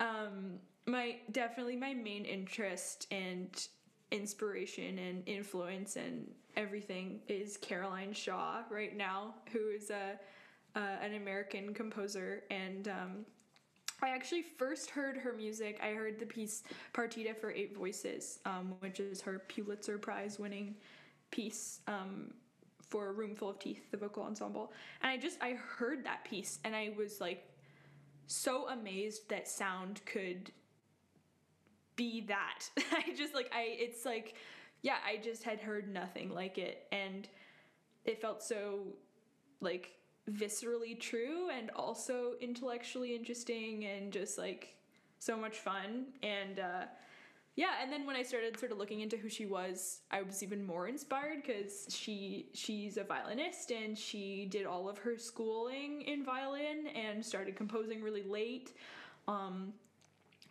um 0.00 0.58
my 0.86 1.16
definitely 1.32 1.76
my 1.76 1.94
main 1.94 2.24
interest 2.24 3.06
and 3.10 3.68
inspiration 4.10 4.98
and 4.98 5.22
influence 5.26 5.96
and 5.96 6.30
everything 6.56 7.20
is 7.28 7.56
Caroline 7.56 8.12
Shaw 8.12 8.62
right 8.70 8.96
now, 8.96 9.34
who 9.52 9.68
is 9.68 9.90
a 9.90 10.18
uh, 10.76 10.96
an 11.02 11.14
American 11.14 11.72
composer 11.72 12.42
and 12.50 12.88
um 12.88 13.24
I 14.02 14.10
actually 14.10 14.42
first 14.42 14.90
heard 14.90 15.16
her 15.16 15.32
music. 15.32 15.80
I 15.82 15.92
heard 15.92 16.18
the 16.18 16.26
piece 16.26 16.62
Partita 16.92 17.34
for 17.34 17.50
Eight 17.50 17.74
Voices, 17.74 18.40
um, 18.44 18.74
which 18.80 19.00
is 19.00 19.22
her 19.22 19.42
Pulitzer 19.48 19.96
Prize 19.96 20.38
winning 20.38 20.74
piece 21.30 21.80
um, 21.86 22.34
for 22.82 23.08
A 23.08 23.12
Roomful 23.12 23.48
of 23.48 23.58
Teeth, 23.58 23.90
the 23.90 23.96
vocal 23.96 24.24
ensemble. 24.24 24.72
And 25.00 25.10
I 25.10 25.16
just, 25.16 25.38
I 25.40 25.52
heard 25.52 26.04
that 26.04 26.24
piece 26.24 26.58
and 26.64 26.76
I 26.76 26.92
was 26.98 27.20
like 27.20 27.48
so 28.26 28.68
amazed 28.68 29.28
that 29.30 29.48
sound 29.48 30.02
could 30.04 30.52
be 31.96 32.22
that. 32.22 32.68
I 32.92 33.14
just 33.16 33.34
like, 33.34 33.50
I, 33.52 33.66
it's 33.78 34.04
like, 34.04 34.34
yeah, 34.82 34.96
I 35.06 35.16
just 35.16 35.42
had 35.42 35.60
heard 35.60 35.92
nothing 35.92 36.30
like 36.30 36.58
it. 36.58 36.86
And 36.92 37.28
it 38.04 38.20
felt 38.20 38.42
so 38.42 38.80
like 39.60 39.92
viscerally 40.30 40.98
true 40.98 41.50
and 41.50 41.70
also 41.70 42.32
intellectually 42.40 43.14
interesting 43.14 43.84
and 43.84 44.12
just 44.12 44.38
like 44.38 44.74
so 45.18 45.36
much 45.36 45.58
fun 45.58 46.06
and 46.22 46.58
uh 46.58 46.84
yeah 47.56 47.72
and 47.82 47.92
then 47.92 48.06
when 48.06 48.16
i 48.16 48.22
started 48.22 48.58
sort 48.58 48.72
of 48.72 48.78
looking 48.78 49.00
into 49.00 49.16
who 49.18 49.28
she 49.28 49.44
was 49.44 50.00
i 50.10 50.22
was 50.22 50.42
even 50.42 50.64
more 50.64 50.88
inspired 50.88 51.42
because 51.42 51.86
she 51.90 52.48
she's 52.54 52.96
a 52.96 53.04
violinist 53.04 53.70
and 53.70 53.96
she 53.98 54.46
did 54.50 54.64
all 54.64 54.88
of 54.88 54.96
her 54.96 55.18
schooling 55.18 56.02
in 56.02 56.24
violin 56.24 56.86
and 56.94 57.24
started 57.24 57.54
composing 57.54 58.02
really 58.02 58.22
late 58.22 58.72
um 59.28 59.72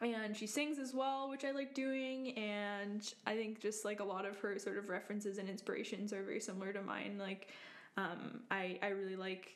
and 0.01 0.35
she 0.35 0.47
sings 0.47 0.79
as 0.79 0.93
well 0.93 1.29
which 1.29 1.45
i 1.45 1.51
like 1.51 1.73
doing 1.73 2.38
and 2.38 3.13
i 3.25 3.35
think 3.35 3.59
just 3.59 3.85
like 3.85 4.00
a 4.00 4.03
lot 4.03 4.25
of 4.25 4.38
her 4.39 4.57
sort 4.59 4.77
of 4.77 4.89
references 4.89 5.38
and 5.38 5.50
inspirations 5.50 6.12
are 6.12 6.23
very 6.23 6.39
similar 6.39 6.73
to 6.73 6.81
mine 6.81 7.17
like 7.19 7.50
um, 7.95 8.39
I, 8.50 8.79
I 8.81 8.88
really 8.88 9.15
like 9.15 9.55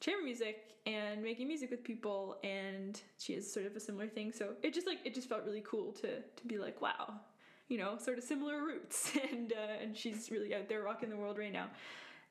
chamber 0.00 0.24
music 0.24 0.74
and 0.84 1.22
making 1.22 1.46
music 1.46 1.70
with 1.70 1.84
people 1.84 2.38
and 2.42 3.00
she 3.18 3.34
has 3.34 3.50
sort 3.50 3.66
of 3.66 3.76
a 3.76 3.80
similar 3.80 4.08
thing 4.08 4.32
so 4.32 4.54
it 4.64 4.74
just 4.74 4.86
like 4.86 4.98
it 5.04 5.14
just 5.14 5.28
felt 5.28 5.44
really 5.44 5.62
cool 5.64 5.92
to 5.92 6.20
to 6.20 6.46
be 6.46 6.58
like 6.58 6.82
wow 6.82 7.20
you 7.68 7.76
know 7.76 7.96
sort 7.98 8.18
of 8.18 8.24
similar 8.24 8.62
roots 8.62 9.12
and 9.30 9.52
uh, 9.52 9.82
and 9.82 9.96
she's 9.96 10.30
really 10.30 10.54
out 10.54 10.68
there 10.68 10.82
rocking 10.82 11.10
the 11.10 11.16
world 11.16 11.38
right 11.38 11.52
now. 11.52 11.66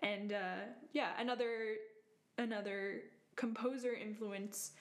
And 0.01 0.33
uh, 0.33 0.65
yeah 0.93 1.11
another 1.19 1.75
another 2.37 3.01
composer 3.35 3.93
influence 3.93 4.71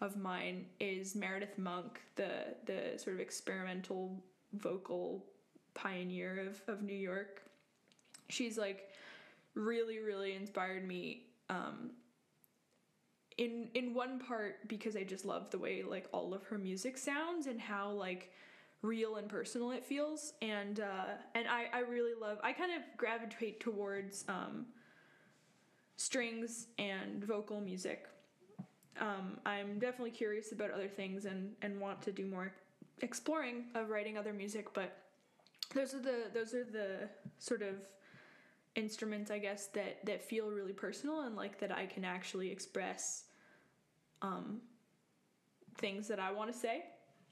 of 0.00 0.16
mine 0.16 0.66
is 0.78 1.14
Meredith 1.14 1.58
Monk 1.58 2.00
the 2.16 2.56
the 2.66 2.98
sort 2.98 3.14
of 3.14 3.20
experimental 3.20 4.22
vocal 4.54 5.24
pioneer 5.74 6.46
of, 6.48 6.62
of 6.74 6.82
New 6.82 6.96
York 6.96 7.42
she's 8.28 8.58
like 8.58 8.90
really 9.54 9.98
really 9.98 10.34
inspired 10.34 10.86
me 10.86 11.26
um, 11.48 11.90
in 13.38 13.68
in 13.74 13.94
one 13.94 14.18
part 14.18 14.68
because 14.68 14.96
I 14.96 15.04
just 15.04 15.24
love 15.24 15.50
the 15.50 15.58
way 15.58 15.82
like 15.82 16.08
all 16.12 16.34
of 16.34 16.44
her 16.44 16.58
music 16.58 16.96
sounds 16.98 17.46
and 17.46 17.60
how 17.60 17.90
like 17.90 18.32
real 18.82 19.16
and 19.16 19.28
personal 19.28 19.72
it 19.72 19.84
feels 19.84 20.32
and 20.40 20.80
uh 20.80 21.04
and 21.34 21.46
I 21.48 21.66
I 21.72 21.80
really 21.80 22.18
love 22.18 22.38
I 22.42 22.52
kind 22.52 22.72
of 22.72 22.82
gravitate 22.96 23.60
towards 23.60 24.24
um 24.28 24.66
strings 25.96 26.66
and 26.78 27.22
vocal 27.24 27.60
music. 27.60 28.06
Um 28.98 29.38
I'm 29.46 29.78
definitely 29.78 30.10
curious 30.10 30.52
about 30.52 30.70
other 30.70 30.88
things 30.88 31.24
and 31.26 31.52
and 31.62 31.80
want 31.80 32.02
to 32.02 32.12
do 32.12 32.26
more 32.26 32.52
exploring 33.02 33.64
of 33.74 33.88
writing 33.88 34.18
other 34.18 34.32
music 34.32 34.74
but 34.74 34.96
those 35.74 35.94
are 35.94 36.00
the 36.00 36.24
those 36.34 36.54
are 36.54 36.64
the 36.64 37.08
sort 37.38 37.62
of 37.62 37.76
instruments 38.76 39.30
I 39.30 39.38
guess 39.38 39.66
that 39.68 40.04
that 40.04 40.22
feel 40.22 40.50
really 40.50 40.72
personal 40.72 41.22
and 41.22 41.36
like 41.36 41.58
that 41.60 41.72
I 41.72 41.86
can 41.86 42.04
actually 42.04 42.50
express 42.50 43.24
um 44.22 44.60
things 45.78 46.08
that 46.08 46.20
I 46.20 46.32
want 46.32 46.52
to 46.52 46.58
say. 46.58 46.84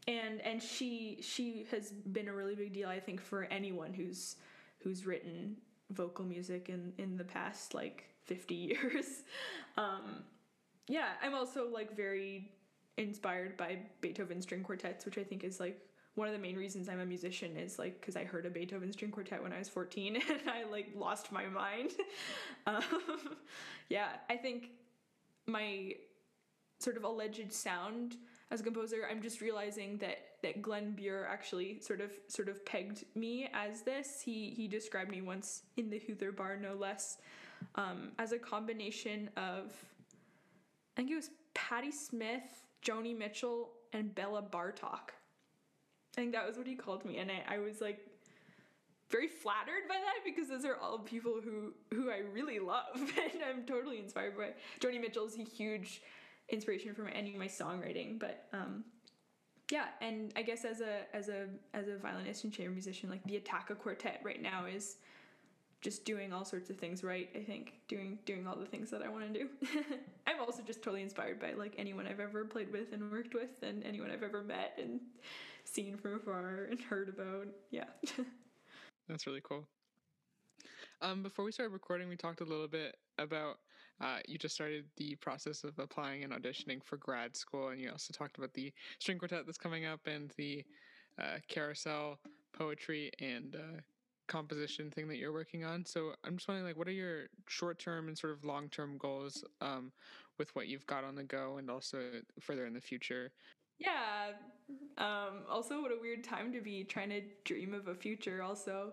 And 0.07 0.41
and 0.41 0.63
she 0.63 1.19
she 1.21 1.67
has 1.71 1.91
been 1.91 2.29
a 2.29 2.35
really 2.35 2.55
big 2.55 2.73
deal 2.73 2.89
I 2.89 2.99
think 2.99 3.21
for 3.21 3.45
anyone 3.45 3.93
who's 3.93 4.37
who's 4.79 5.05
written 5.07 5.57
vocal 5.91 6.25
music 6.25 6.69
in 6.69 6.93
in 6.99 7.17
the 7.17 7.25
past 7.25 7.75
like 7.75 8.05
50 8.25 8.55
years. 8.55 9.23
Um 9.77 10.25
yeah 10.89 11.09
I'm 11.23 11.35
also 11.35 11.69
like 11.69 11.97
very 11.97 12.51
inspired 12.97 13.57
by 13.57 13.79
Beethoven 14.01 14.43
string 14.43 14.63
quartets 14.63 15.05
which 15.05 15.19
I 15.19 15.25
think 15.25 15.45
is 15.45 15.61
like 15.61 15.81
one 16.15 16.27
of 16.27 16.35
the 16.35 16.41
main 16.41 16.57
reasons 16.57 16.89
I'm 16.89 17.01
a 17.01 17.07
musician 17.07 17.57
is 17.57 17.79
like 17.79 18.01
because 18.01 18.17
I 18.17 18.25
heard 18.25 18.45
a 18.45 18.51
Beethoven 18.51 18.93
string 18.93 19.13
quartet 19.13 19.43
when 19.43 19.53
I 19.53 19.59
was 19.59 19.69
14 19.69 20.17
and 20.29 20.51
I 20.51 20.69
like 20.69 20.89
lost 20.97 21.31
my 21.31 21.47
mind. 21.47 21.93
um, 22.67 22.83
yeah, 23.89 24.09
I 24.29 24.37
think 24.37 24.71
my 25.47 25.95
sort 26.81 26.97
of 26.97 27.05
alleged 27.05 27.53
sound 27.53 28.17
as 28.51 28.61
a 28.61 28.65
composer, 28.65 29.07
I'm 29.11 29.23
just 29.23 29.41
realizing 29.41 29.99
that 29.99 30.19
that 30.43 30.63
Glenn 30.63 30.97
Buhr 30.97 31.27
actually 31.29 31.81
sort 31.81 32.01
of 32.01 32.11
sort 32.29 32.49
of 32.49 32.65
pegged 32.65 33.05
me 33.15 33.49
as 33.53 33.83
this. 33.83 34.21
He 34.21 34.51
he 34.57 34.69
described 34.69 35.11
me 35.11 35.21
once 35.21 35.63
in 35.77 35.91
the 35.91 35.99
Huther 35.99 36.33
Bar, 36.33 36.57
no 36.57 36.75
less, 36.75 37.19
um, 37.75 38.13
as 38.19 38.33
a 38.33 38.39
combination 38.39 39.29
of 39.37 39.73
I 40.99 41.03
think 41.03 41.13
it 41.13 41.17
was 41.17 41.31
Patti 41.55 41.93
Smith, 41.93 42.65
Joni 42.85 43.17
Mitchell, 43.17 43.71
and 43.93 44.13
Béla 44.17 44.51
Bartók. 44.51 45.13
I 45.13 46.17
think 46.17 46.33
that 46.33 46.45
was 46.45 46.59
what 46.59 46.67
he 46.67 46.75
called 46.75 47.05
me, 47.05 47.19
and 47.19 47.31
I, 47.31 47.55
I 47.55 47.59
was 47.59 47.81
like 47.81 48.01
very 49.09 49.29
flattered 49.29 49.87
by 49.89 49.95
that 49.95 50.25
because 50.25 50.49
those 50.49 50.65
are 50.65 50.77
all 50.77 50.99
people 50.99 51.41
who 51.43 51.73
who 51.95 52.11
I 52.11 52.19
really 52.35 52.59
love 52.59 52.85
and 52.97 53.43
I'm 53.49 53.65
totally 53.65 54.01
inspired 54.01 54.37
by. 54.37 54.51
Joni 54.81 55.01
Mitchell 55.01 55.25
is 55.25 55.39
a 55.39 55.45
huge 55.45 56.03
inspiration 56.49 56.93
for 56.97 57.07
any 57.07 57.33
of 57.33 57.39
my 57.39 57.47
songwriting, 57.47 58.19
but 58.19 58.49
um, 58.53 58.83
yeah, 59.71 59.87
and 60.01 60.33
I 60.35 60.43
guess 60.43 60.65
as 60.65 60.81
a 60.81 61.03
as 61.15 61.29
a 61.29 61.47
as 61.75 61.87
a 61.87 61.97
violinist 61.97 62.43
and 62.43 62.53
chamber 62.53 62.73
musician, 62.73 63.09
like 63.09 63.23
the 63.23 63.37
Attacca 63.39 63.79
Quartet 63.79 64.21
right 64.25 64.43
now 64.43 64.67
is 64.67 64.97
just 65.81 66.05
doing 66.05 66.33
all 66.33 66.45
sorts 66.45 66.71
of 66.71 66.77
things 66.77 67.05
right. 67.05 67.29
I 67.35 67.41
think 67.41 67.75
doing 67.87 68.19
doing 68.25 68.47
all 68.47 68.57
the 68.57 68.67
things 68.67 68.91
that 68.91 69.03
I 69.03 69.09
want 69.09 69.33
to 69.33 69.39
do. 69.39 69.49
I'm 70.27 70.41
also 70.41 70.63
just 70.63 70.83
totally 70.83 71.03
inspired 71.03 71.41
by 71.41 71.53
like 71.53 71.75
anyone 71.79 72.07
I've 72.07 72.21
ever 72.21 72.45
played 72.45 72.73
with 72.73 72.93
and 72.93 73.11
worked 73.11 73.35
with, 73.35 73.63
and 73.63 73.85
anyone 73.85 74.11
I've 74.11 74.23
ever 74.23 74.43
met 74.43 74.79
and 74.83 75.01
seen 75.65 75.97
from 75.97 76.17
afar 76.17 76.67
and 76.71 76.81
heard 76.81 77.09
about. 77.09 77.47
Yeah. 77.71 77.85
That's 79.09 79.27
really 79.27 79.43
cool. 79.43 79.67
Um, 81.01 81.23
before 81.23 81.45
we 81.45 81.53
started 81.53 81.73
recording, 81.73 82.09
we 82.09 82.17
talked 82.17 82.41
a 82.41 82.45
little 82.45 82.67
bit 82.67 82.97
about 83.19 83.59
uh, 84.01 84.19
you 84.27 84.39
just 84.39 84.55
started 84.55 84.85
the 84.97 85.15
process 85.17 85.65
of 85.65 85.79
applying 85.79 86.25
and 86.25 86.33
auditioning 86.33 86.83
for 86.83 86.97
grad 86.97 87.37
school, 87.37 87.69
and 87.69 87.81
you 87.81 87.91
also 87.91 88.13
talked 88.13 88.39
about 88.39 88.53
the 88.55 88.73
string 88.99 89.19
quartet 89.19 89.47
that's 89.47 89.59
coming 89.59 89.87
up 89.87 90.01
and 90.07 90.33
the 90.37 90.65
uh, 91.21 91.39
carousel 91.49 92.19
poetry 92.53 93.11
and 93.21 93.57
uh, 93.57 93.81
composition 94.29 94.91
thing 94.91 95.09
that 95.09 95.17
you're 95.17 95.33
working 95.33 95.65
on. 95.65 95.85
So 95.85 96.13
I'm 96.25 96.37
just 96.37 96.47
wondering, 96.47 96.67
like, 96.67 96.77
what 96.77 96.87
are 96.89 96.93
your 96.93 97.27
short 97.49 97.79
term 97.79 98.09
and 98.09 98.17
sort 98.17 98.33
of 98.33 98.45
long 98.45 98.69
term 98.69 98.97
goals 98.99 99.45
um, 99.61 99.91
with 100.39 100.55
what 100.55 100.69
you've 100.69 100.87
got 100.87 101.05
on 101.05 101.17
the 101.17 101.25
go, 101.25 101.57
and 101.59 101.71
also 101.71 101.99
further 102.41 102.67
in 102.67 102.75
the 102.75 102.81
future? 102.81 103.33
Yeah. 103.79 104.33
Um, 104.99 105.45
also, 105.49 105.81
what 105.81 105.93
a 105.93 105.99
weird 106.01 106.25
time 106.25 106.53
to 106.53 106.61
be 106.61 106.85
trying 106.85 107.11
to 107.11 107.23
dream 107.45 107.75
of 107.75 107.89
a 107.89 107.95
future. 107.95 108.43
Also, 108.43 108.93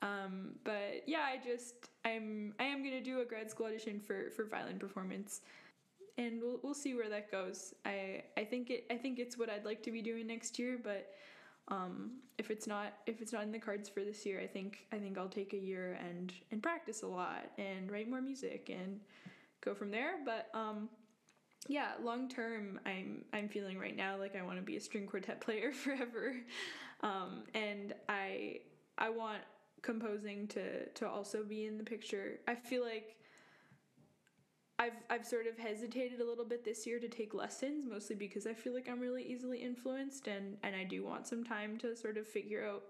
um, 0.00 0.52
but 0.64 1.02
yeah, 1.06 1.20
I 1.20 1.40
just 1.44 1.90
I'm 2.04 2.54
I 2.58 2.64
am 2.64 2.82
gonna 2.82 3.02
do 3.02 3.20
a 3.20 3.24
grad 3.24 3.50
school 3.50 3.66
audition 3.66 4.00
for 4.00 4.30
for 4.30 4.44
violin 4.44 4.78
performance, 4.78 5.42
and 6.18 6.40
we'll 6.40 6.60
we'll 6.62 6.74
see 6.74 6.94
where 6.94 7.08
that 7.08 7.30
goes. 7.30 7.74
I 7.84 8.24
I 8.36 8.44
think 8.44 8.70
it 8.70 8.86
I 8.90 8.96
think 8.96 9.18
it's 9.18 9.38
what 9.38 9.50
I'd 9.50 9.64
like 9.64 9.82
to 9.84 9.90
be 9.90 10.02
doing 10.02 10.26
next 10.26 10.58
year, 10.58 10.78
but 10.82 11.12
um, 11.68 12.12
if 12.38 12.50
it's 12.50 12.66
not 12.66 12.94
if 13.06 13.20
it's 13.20 13.32
not 13.32 13.42
in 13.42 13.52
the 13.52 13.58
cards 13.58 13.88
for 13.88 14.00
this 14.00 14.26
year, 14.26 14.40
I 14.40 14.46
think 14.46 14.86
I 14.92 14.98
think 14.98 15.16
I'll 15.16 15.28
take 15.28 15.52
a 15.52 15.58
year 15.58 15.98
and 16.06 16.32
and 16.50 16.62
practice 16.62 17.02
a 17.02 17.06
lot 17.06 17.50
and 17.58 17.90
write 17.90 18.08
more 18.08 18.20
music 18.20 18.70
and 18.72 19.00
go 19.60 19.74
from 19.74 19.90
there. 19.90 20.14
But 20.24 20.48
um, 20.54 20.88
yeah, 21.68 21.92
long 22.02 22.28
term, 22.28 22.80
I'm 22.84 23.24
I'm 23.32 23.48
feeling 23.48 23.78
right 23.78 23.96
now 23.96 24.18
like 24.18 24.36
I 24.36 24.42
want 24.42 24.58
to 24.58 24.62
be 24.62 24.76
a 24.76 24.80
string 24.80 25.06
quartet 25.06 25.40
player 25.46 25.72
forever, 25.72 26.36
um, 27.02 27.44
and 27.54 27.94
I 28.08 28.60
I 28.98 29.10
want 29.10 29.42
composing 29.82 30.48
to 30.48 30.88
to 30.88 31.08
also 31.08 31.44
be 31.44 31.66
in 31.66 31.78
the 31.78 31.84
picture. 31.84 32.40
I 32.48 32.54
feel 32.54 32.84
like 32.84 33.16
I've 34.82 34.92
I've 35.08 35.24
sort 35.24 35.46
of 35.46 35.56
hesitated 35.56 36.20
a 36.20 36.24
little 36.24 36.44
bit 36.44 36.64
this 36.64 36.86
year 36.86 36.98
to 36.98 37.08
take 37.08 37.34
lessons, 37.34 37.86
mostly 37.86 38.16
because 38.16 38.48
I 38.48 38.54
feel 38.54 38.74
like 38.74 38.88
I'm 38.88 38.98
really 38.98 39.22
easily 39.22 39.58
influenced, 39.58 40.26
and 40.26 40.56
and 40.64 40.74
I 40.74 40.82
do 40.82 41.04
want 41.04 41.28
some 41.28 41.44
time 41.44 41.78
to 41.78 41.94
sort 41.94 42.16
of 42.16 42.26
figure 42.26 42.66
out 42.66 42.82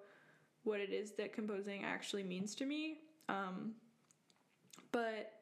what 0.65 0.81
it 0.81 0.91
is 0.91 1.13
that 1.13 1.35
composing 1.35 1.85
actually 1.85 2.23
means 2.23 2.55
to 2.55 2.65
me. 2.65 3.01
Um, 3.29 3.73
but 4.91 5.33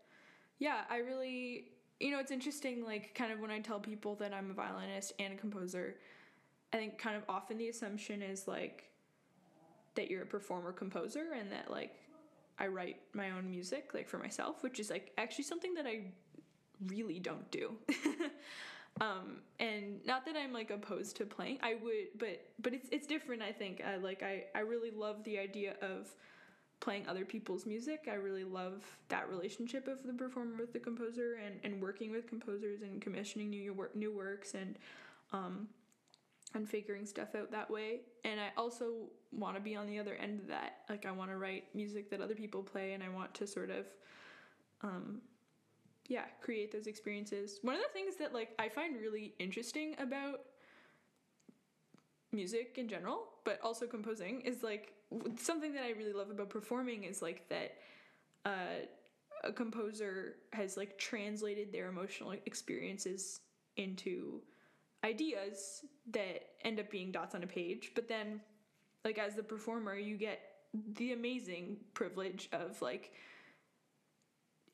yeah, 0.58 0.80
I 0.90 0.96
really 0.98 1.66
you 2.00 2.10
know 2.10 2.18
it's 2.18 2.32
interesting 2.32 2.84
like 2.84 3.14
kind 3.14 3.32
of 3.32 3.38
when 3.38 3.52
I 3.52 3.60
tell 3.60 3.78
people 3.78 4.16
that 4.16 4.34
I'm 4.34 4.50
a 4.50 4.54
violinist 4.54 5.12
and 5.20 5.34
a 5.34 5.36
composer, 5.36 5.98
I 6.72 6.78
think 6.78 6.98
kind 6.98 7.16
of 7.16 7.22
often 7.28 7.58
the 7.58 7.68
assumption 7.68 8.22
is 8.22 8.48
like 8.48 8.90
that 9.94 10.10
you're 10.10 10.22
a 10.22 10.26
performer 10.26 10.72
composer 10.72 11.26
and 11.38 11.52
that 11.52 11.70
like 11.70 11.94
I 12.58 12.66
write 12.66 12.96
my 13.14 13.30
own 13.30 13.48
music 13.48 13.92
like 13.94 14.08
for 14.08 14.18
myself, 14.18 14.64
which 14.64 14.80
is 14.80 14.90
like 14.90 15.12
actually 15.16 15.44
something 15.44 15.74
that 15.74 15.86
I 15.86 16.12
really 16.86 17.18
don't 17.18 17.50
do. 17.50 17.76
um, 19.00 19.40
and 19.58 20.04
not 20.04 20.24
that 20.26 20.36
I'm 20.36 20.52
like 20.52 20.70
opposed 20.70 21.16
to 21.16 21.26
playing. 21.26 21.58
I 21.62 21.74
would, 21.82 22.18
but 22.18 22.48
but 22.60 22.74
it's 22.74 22.88
it's 22.90 23.06
different. 23.06 23.42
I 23.42 23.52
think. 23.52 23.82
I 23.86 23.96
like 23.96 24.22
I 24.22 24.44
I 24.54 24.60
really 24.60 24.90
love 24.90 25.24
the 25.24 25.38
idea 25.38 25.74
of 25.82 26.08
playing 26.80 27.06
other 27.06 27.24
people's 27.24 27.66
music. 27.66 28.08
I 28.10 28.14
really 28.14 28.44
love 28.44 28.84
that 29.08 29.28
relationship 29.28 29.86
of 29.86 30.02
the 30.02 30.14
performer 30.14 30.56
with 30.58 30.72
the 30.72 30.78
composer 30.78 31.38
and 31.44 31.60
and 31.62 31.80
working 31.80 32.10
with 32.10 32.26
composers 32.26 32.82
and 32.82 33.00
commissioning 33.00 33.50
new 33.50 33.72
work 33.74 33.94
new 33.94 34.14
works 34.14 34.54
and 34.54 34.78
um 35.32 35.68
and 36.54 36.68
figuring 36.68 37.06
stuff 37.06 37.34
out 37.34 37.52
that 37.52 37.70
way. 37.70 38.00
And 38.24 38.40
I 38.40 38.48
also 38.56 38.92
want 39.30 39.54
to 39.54 39.60
be 39.60 39.76
on 39.76 39.86
the 39.86 40.00
other 40.00 40.14
end 40.14 40.40
of 40.40 40.48
that. 40.48 40.78
Like 40.88 41.06
I 41.06 41.12
want 41.12 41.30
to 41.30 41.36
write 41.36 41.64
music 41.74 42.10
that 42.10 42.20
other 42.20 42.34
people 42.34 42.62
play 42.62 42.94
and 42.94 43.02
I 43.02 43.08
want 43.08 43.34
to 43.34 43.46
sort 43.46 43.70
of 43.70 43.86
um 44.82 45.20
yeah, 46.10 46.24
create 46.42 46.72
those 46.72 46.88
experiences. 46.88 47.60
One 47.62 47.76
of 47.76 47.80
the 47.80 47.92
things 47.92 48.16
that 48.16 48.34
like 48.34 48.50
I 48.58 48.68
find 48.68 49.00
really 49.00 49.32
interesting 49.38 49.94
about 50.00 50.40
music 52.32 52.74
in 52.78 52.88
general, 52.88 53.28
but 53.44 53.60
also 53.62 53.86
composing 53.86 54.40
is 54.40 54.64
like 54.64 54.92
something 55.36 55.72
that 55.72 55.84
I 55.84 55.90
really 55.90 56.12
love 56.12 56.28
about 56.30 56.50
performing 56.50 57.04
is 57.04 57.22
like 57.22 57.48
that 57.48 57.76
uh, 58.44 58.86
a 59.44 59.52
composer 59.52 60.34
has 60.52 60.76
like 60.76 60.98
translated 60.98 61.72
their 61.72 61.88
emotional 61.88 62.34
experiences 62.44 63.40
into 63.76 64.40
ideas 65.04 65.84
that 66.10 66.42
end 66.64 66.80
up 66.80 66.90
being 66.90 67.12
dots 67.12 67.36
on 67.36 67.44
a 67.44 67.46
page, 67.46 67.92
but 67.94 68.08
then 68.08 68.40
like 69.04 69.16
as 69.16 69.36
the 69.36 69.44
performer 69.44 69.94
you 69.94 70.16
get 70.16 70.40
the 70.94 71.12
amazing 71.12 71.76
privilege 71.94 72.48
of 72.52 72.82
like 72.82 73.12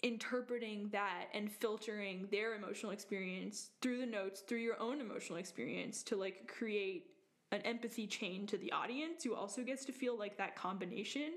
interpreting 0.06 0.88
that 0.92 1.24
and 1.34 1.50
filtering 1.50 2.28
their 2.30 2.54
emotional 2.54 2.92
experience 2.92 3.70
through 3.82 3.98
the 3.98 4.06
notes 4.06 4.40
through 4.40 4.58
your 4.58 4.80
own 4.80 5.00
emotional 5.00 5.36
experience 5.36 6.04
to 6.04 6.14
like 6.16 6.46
create 6.46 7.06
an 7.50 7.60
empathy 7.62 8.06
chain 8.06 8.46
to 8.46 8.56
the 8.56 8.70
audience 8.70 9.24
who 9.24 9.34
also 9.34 9.62
gets 9.62 9.84
to 9.84 9.92
feel 9.92 10.16
like 10.16 10.38
that 10.38 10.54
combination. 10.54 11.32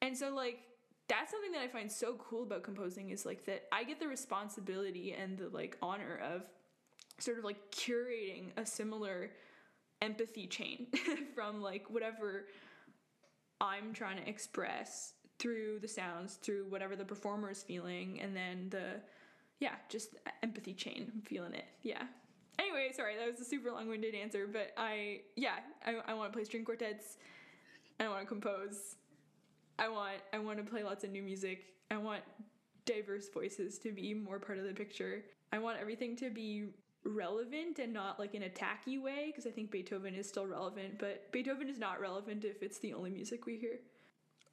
And 0.00 0.16
so 0.16 0.34
like 0.34 0.60
that's 1.08 1.30
something 1.30 1.52
that 1.52 1.60
i 1.60 1.68
find 1.68 1.90
so 1.90 2.14
cool 2.14 2.42
about 2.42 2.62
composing 2.62 3.10
is 3.10 3.24
like 3.24 3.44
that 3.44 3.64
i 3.72 3.84
get 3.84 4.00
the 4.00 4.08
responsibility 4.08 5.12
and 5.12 5.38
the 5.38 5.48
like 5.50 5.76
honor 5.82 6.20
of 6.32 6.42
sort 7.18 7.38
of 7.38 7.44
like 7.44 7.70
curating 7.70 8.46
a 8.56 8.66
similar 8.66 9.30
empathy 10.02 10.46
chain 10.46 10.86
from 11.34 11.62
like 11.62 11.88
whatever 11.90 12.46
i'm 13.60 13.92
trying 13.92 14.16
to 14.16 14.28
express 14.28 15.12
through 15.38 15.78
the 15.80 15.88
sounds, 15.88 16.34
through 16.34 16.66
whatever 16.68 16.96
the 16.96 17.04
performer 17.04 17.50
is 17.50 17.62
feeling, 17.62 18.20
and 18.20 18.34
then 18.34 18.68
the 18.70 19.00
yeah, 19.60 19.74
just 19.88 20.16
empathy 20.42 20.74
chain. 20.74 21.10
I'm 21.14 21.22
feeling 21.22 21.54
it. 21.54 21.64
Yeah. 21.82 22.02
Anyway, 22.58 22.90
sorry, 22.94 23.16
that 23.16 23.30
was 23.30 23.40
a 23.40 23.44
super 23.44 23.70
long-winded 23.70 24.14
answer, 24.14 24.46
but 24.50 24.72
I 24.76 25.20
yeah, 25.36 25.56
I, 25.84 25.96
I 26.08 26.14
want 26.14 26.32
to 26.32 26.36
play 26.36 26.44
string 26.44 26.64
quartets. 26.64 27.16
I 28.00 28.08
want 28.08 28.20
to 28.20 28.26
compose. 28.26 28.96
I 29.78 29.88
want 29.88 30.16
I 30.32 30.38
want 30.38 30.58
to 30.58 30.64
play 30.64 30.82
lots 30.82 31.04
of 31.04 31.10
new 31.10 31.22
music. 31.22 31.64
I 31.90 31.96
want 31.96 32.22
diverse 32.84 33.28
voices 33.28 33.78
to 33.80 33.92
be 33.92 34.14
more 34.14 34.38
part 34.38 34.58
of 34.58 34.64
the 34.64 34.72
picture. 34.72 35.24
I 35.52 35.58
want 35.58 35.78
everything 35.80 36.16
to 36.16 36.30
be 36.30 36.68
relevant 37.04 37.78
and 37.78 37.92
not 37.92 38.18
like 38.18 38.34
in 38.34 38.42
a 38.42 38.48
tacky 38.48 38.98
way 38.98 39.26
because 39.26 39.46
I 39.46 39.50
think 39.50 39.70
Beethoven 39.70 40.14
is 40.14 40.28
still 40.28 40.46
relevant, 40.46 40.98
but 40.98 41.30
Beethoven 41.32 41.68
is 41.68 41.78
not 41.78 42.00
relevant 42.00 42.44
if 42.44 42.62
it's 42.62 42.78
the 42.78 42.94
only 42.94 43.10
music 43.10 43.46
we 43.46 43.56
hear. 43.56 43.78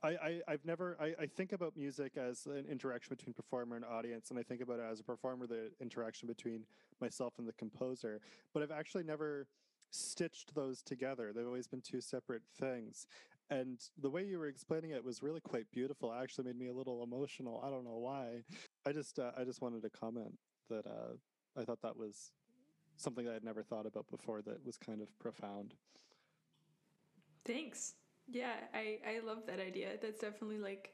I, 0.03 0.41
I 0.47 0.51
have 0.51 0.65
never 0.65 0.97
I, 0.99 1.13
I 1.21 1.25
think 1.25 1.53
about 1.53 1.77
music 1.77 2.17
as 2.17 2.45
an 2.45 2.65
interaction 2.69 3.15
between 3.15 3.33
performer 3.33 3.75
and 3.75 3.85
audience, 3.85 4.29
and 4.29 4.39
I 4.39 4.43
think 4.43 4.61
about 4.61 4.79
it 4.79 4.85
as 4.91 4.99
a 4.99 5.03
performer 5.03 5.47
the 5.47 5.71
interaction 5.79 6.27
between 6.27 6.65
myself 6.99 7.33
and 7.37 7.47
the 7.47 7.53
composer. 7.53 8.19
But 8.53 8.63
I've 8.63 8.71
actually 8.71 9.03
never 9.03 9.47
stitched 9.91 10.53
those 10.55 10.81
together. 10.81 11.31
They've 11.33 11.45
always 11.45 11.67
been 11.67 11.81
two 11.81 12.01
separate 12.01 12.41
things. 12.59 13.07
And 13.49 13.79
the 14.01 14.09
way 14.09 14.25
you 14.25 14.39
were 14.39 14.47
explaining 14.47 14.91
it 14.91 15.03
was 15.03 15.21
really 15.21 15.41
quite 15.41 15.69
beautiful. 15.71 16.11
It 16.11 16.21
actually 16.21 16.45
made 16.45 16.57
me 16.57 16.67
a 16.67 16.73
little 16.73 17.03
emotional. 17.03 17.61
I 17.65 17.69
don't 17.69 17.83
know 17.83 17.97
why. 17.97 18.43
I 18.85 18.91
just 18.91 19.19
uh, 19.19 19.31
I 19.37 19.43
just 19.43 19.61
wanted 19.61 19.83
to 19.83 19.89
comment 19.89 20.33
that 20.69 20.85
uh, 20.85 21.15
I 21.59 21.63
thought 21.63 21.81
that 21.81 21.95
was 21.95 22.31
something 22.97 23.25
that 23.25 23.31
I 23.31 23.35
had 23.35 23.43
never 23.43 23.63
thought 23.63 23.85
about 23.85 24.07
before. 24.09 24.41
That 24.41 24.65
was 24.65 24.77
kind 24.77 25.01
of 25.01 25.07
profound. 25.19 25.75
Thanks. 27.45 27.95
Yeah, 28.27 28.55
I 28.73 28.99
I 29.05 29.19
love 29.25 29.45
that 29.47 29.59
idea. 29.59 29.97
That's 30.01 30.19
definitely 30.19 30.59
like 30.59 30.91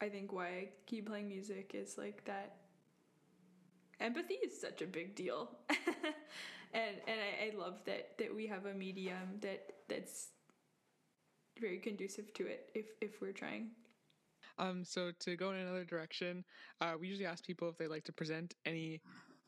I 0.00 0.08
think 0.08 0.32
why 0.32 0.46
I 0.48 0.68
keep 0.86 1.06
playing 1.06 1.28
music 1.28 1.72
is 1.74 1.96
like 1.96 2.24
that 2.24 2.56
empathy 4.00 4.34
is 4.34 4.58
such 4.60 4.82
a 4.82 4.86
big 4.86 5.14
deal. 5.14 5.50
and 6.72 6.96
and 7.06 7.20
I, 7.20 7.46
I 7.46 7.56
love 7.56 7.80
that 7.86 8.18
that 8.18 8.34
we 8.34 8.46
have 8.46 8.66
a 8.66 8.74
medium 8.74 9.38
that 9.40 9.72
that's 9.88 10.28
very 11.60 11.78
conducive 11.78 12.32
to 12.34 12.46
it 12.46 12.70
if 12.74 12.86
if 13.00 13.20
we're 13.20 13.32
trying. 13.32 13.70
Um, 14.58 14.84
so 14.84 15.10
to 15.20 15.36
go 15.36 15.50
in 15.50 15.56
another 15.58 15.84
direction, 15.84 16.44
uh, 16.80 16.94
we 17.00 17.08
usually 17.08 17.26
ask 17.26 17.44
people 17.44 17.68
if 17.68 17.76
they 17.76 17.88
like 17.88 18.04
to 18.04 18.12
present 18.12 18.54
any 18.64 19.00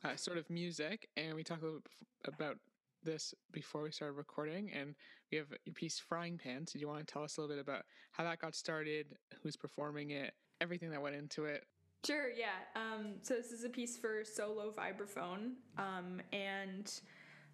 uh, 0.04 0.16
sort 0.16 0.38
of 0.38 0.48
music, 0.50 1.08
and 1.16 1.34
we 1.34 1.44
talk 1.44 1.62
a 1.62 1.64
little 1.64 1.80
bit 1.80 2.34
about 2.34 2.58
this 3.06 3.34
before 3.52 3.82
we 3.82 3.90
started 3.90 4.12
recording, 4.12 4.70
and 4.72 4.94
we 5.32 5.38
have 5.38 5.46
your 5.64 5.72
piece 5.72 5.98
Frying 5.98 6.36
Pan. 6.36 6.66
So, 6.66 6.74
do 6.74 6.80
you 6.80 6.88
want 6.88 7.06
to 7.06 7.10
tell 7.10 7.22
us 7.22 7.38
a 7.38 7.40
little 7.40 7.56
bit 7.56 7.62
about 7.62 7.84
how 8.12 8.24
that 8.24 8.38
got 8.40 8.54
started, 8.54 9.16
who's 9.42 9.56
performing 9.56 10.10
it, 10.10 10.34
everything 10.60 10.90
that 10.90 11.00
went 11.00 11.16
into 11.16 11.46
it? 11.46 11.64
Sure, 12.04 12.28
yeah. 12.28 12.58
Um, 12.74 13.14
so, 13.22 13.34
this 13.34 13.52
is 13.52 13.64
a 13.64 13.70
piece 13.70 13.96
for 13.96 14.24
solo 14.24 14.70
vibraphone, 14.72 15.52
um, 15.78 16.20
and 16.32 16.92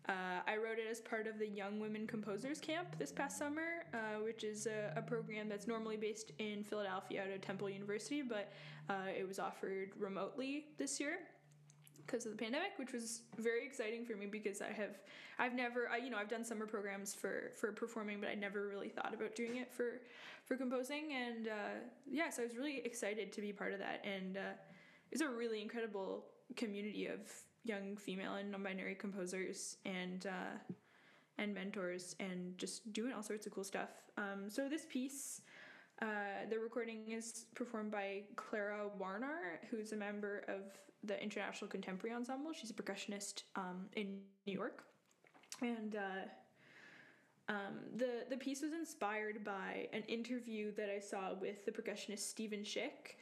uh, 0.09 0.41
I 0.49 0.57
wrote 0.57 0.79
it 0.79 0.91
as 0.91 1.01
part 1.01 1.29
of 1.29 1.39
the 1.39 1.47
Young 1.47 1.79
Women 1.79 2.09
Composers 2.09 2.59
Camp 2.59 2.99
this 2.99 3.13
past 3.13 3.39
summer, 3.39 3.85
uh, 3.95 4.21
which 4.25 4.43
is 4.43 4.67
a, 4.67 4.93
a, 4.97 5.03
program 5.03 5.49
that's 5.49 5.69
normally 5.69 5.97
based 5.97 6.33
in 6.41 6.65
Philadelphia 6.65 7.23
at 7.33 7.43
Temple 7.43 7.71
University, 7.71 8.21
but 8.21 8.53
uh, 8.91 9.11
it 9.17 9.29
was 9.29 9.39
offered 9.39 9.91
remotely 9.97 10.67
this 10.77 10.99
year 10.99 11.19
because 12.07 12.27
of 12.27 12.33
the 12.33 12.39
pandemic, 12.39 12.73
which 12.77 12.93
was 12.93 13.23
very 13.39 13.65
exciting 13.65 14.05
for 14.05 14.15
me 14.17 14.27
because 14.27 14.61
I 14.61 14.73
have 14.73 14.99
I've 15.39 15.55
never 15.55 15.89
I, 15.89 15.99
you 15.99 16.11
know 16.11 16.17
I've 16.17 16.29
done 16.29 16.45
summer 16.45 16.67
programs 16.67 17.15
for 17.15 17.53
for 17.57 17.73
performing, 17.73 18.21
but 18.21 18.29
I 18.29 18.35
never 18.35 18.69
really 18.69 18.89
thought 18.89 19.15
about 19.15 19.35
doing 19.35 19.57
it 19.57 19.73
for 19.73 20.01
for 20.45 20.57
composing. 20.57 21.13
And 21.13 21.49
uh, 21.49 21.81
yeah, 22.11 22.31
so 22.31 22.43
I 22.43 22.47
was 22.47 22.57
really 22.57 22.83
excited 22.85 23.33
to 23.33 23.41
be 23.41 23.53
part 23.53 23.73
of 23.73 23.79
that, 23.79 24.05
and 24.05 24.37
uh, 24.37 24.55
it's 25.11 25.23
a 25.23 25.29
really 25.29 25.63
incredible 25.63 26.27
community 26.57 27.07
of 27.07 27.21
young 27.65 27.97
female 27.97 28.35
and 28.35 28.51
non-binary 28.51 28.97
composers 28.97 29.77
and 29.85 30.27
uh, 30.27 30.75
and 31.39 31.55
mentors, 31.55 32.17
and 32.21 32.57
just 32.59 32.93
doing 32.93 33.13
all 33.13 33.23
sorts 33.23 33.47
of 33.47 33.53
cool 33.53 33.65
stuff. 33.65 33.91
Um, 34.17 34.49
so 34.49 34.69
this 34.69 34.87
piece. 34.89 35.41
Uh, 36.03 36.49
the 36.51 36.59
recording 36.59 37.09
is 37.09 37.47
performed 37.55 37.93
by 37.93 38.23
Clara 38.35 38.89
Warnaar, 39.01 39.61
who's 39.71 39.93
a 39.93 39.97
member 39.97 40.45
of 40.49 40.63
the 41.05 41.23
International 41.23 41.71
Contemporary 41.71 42.17
Ensemble. 42.17 42.53
She's 42.53 42.71
a 42.71 42.75
percussionist 42.75 43.45
um, 43.55 43.87
in 43.95 44.19
New 44.45 44.53
York, 44.53 44.83
and 45.61 45.95
uh, 45.95 47.53
um, 47.53 47.79
the 47.97 48.25
the 48.29 48.37
piece 48.37 48.63
was 48.63 48.73
inspired 48.73 49.45
by 49.45 49.87
an 49.93 50.03
interview 50.09 50.75
that 50.75 50.91
I 50.91 50.99
saw 50.99 51.35
with 51.41 51.65
the 51.67 51.71
percussionist 51.71 52.29
Steven 52.31 52.63
Schick, 52.63 53.15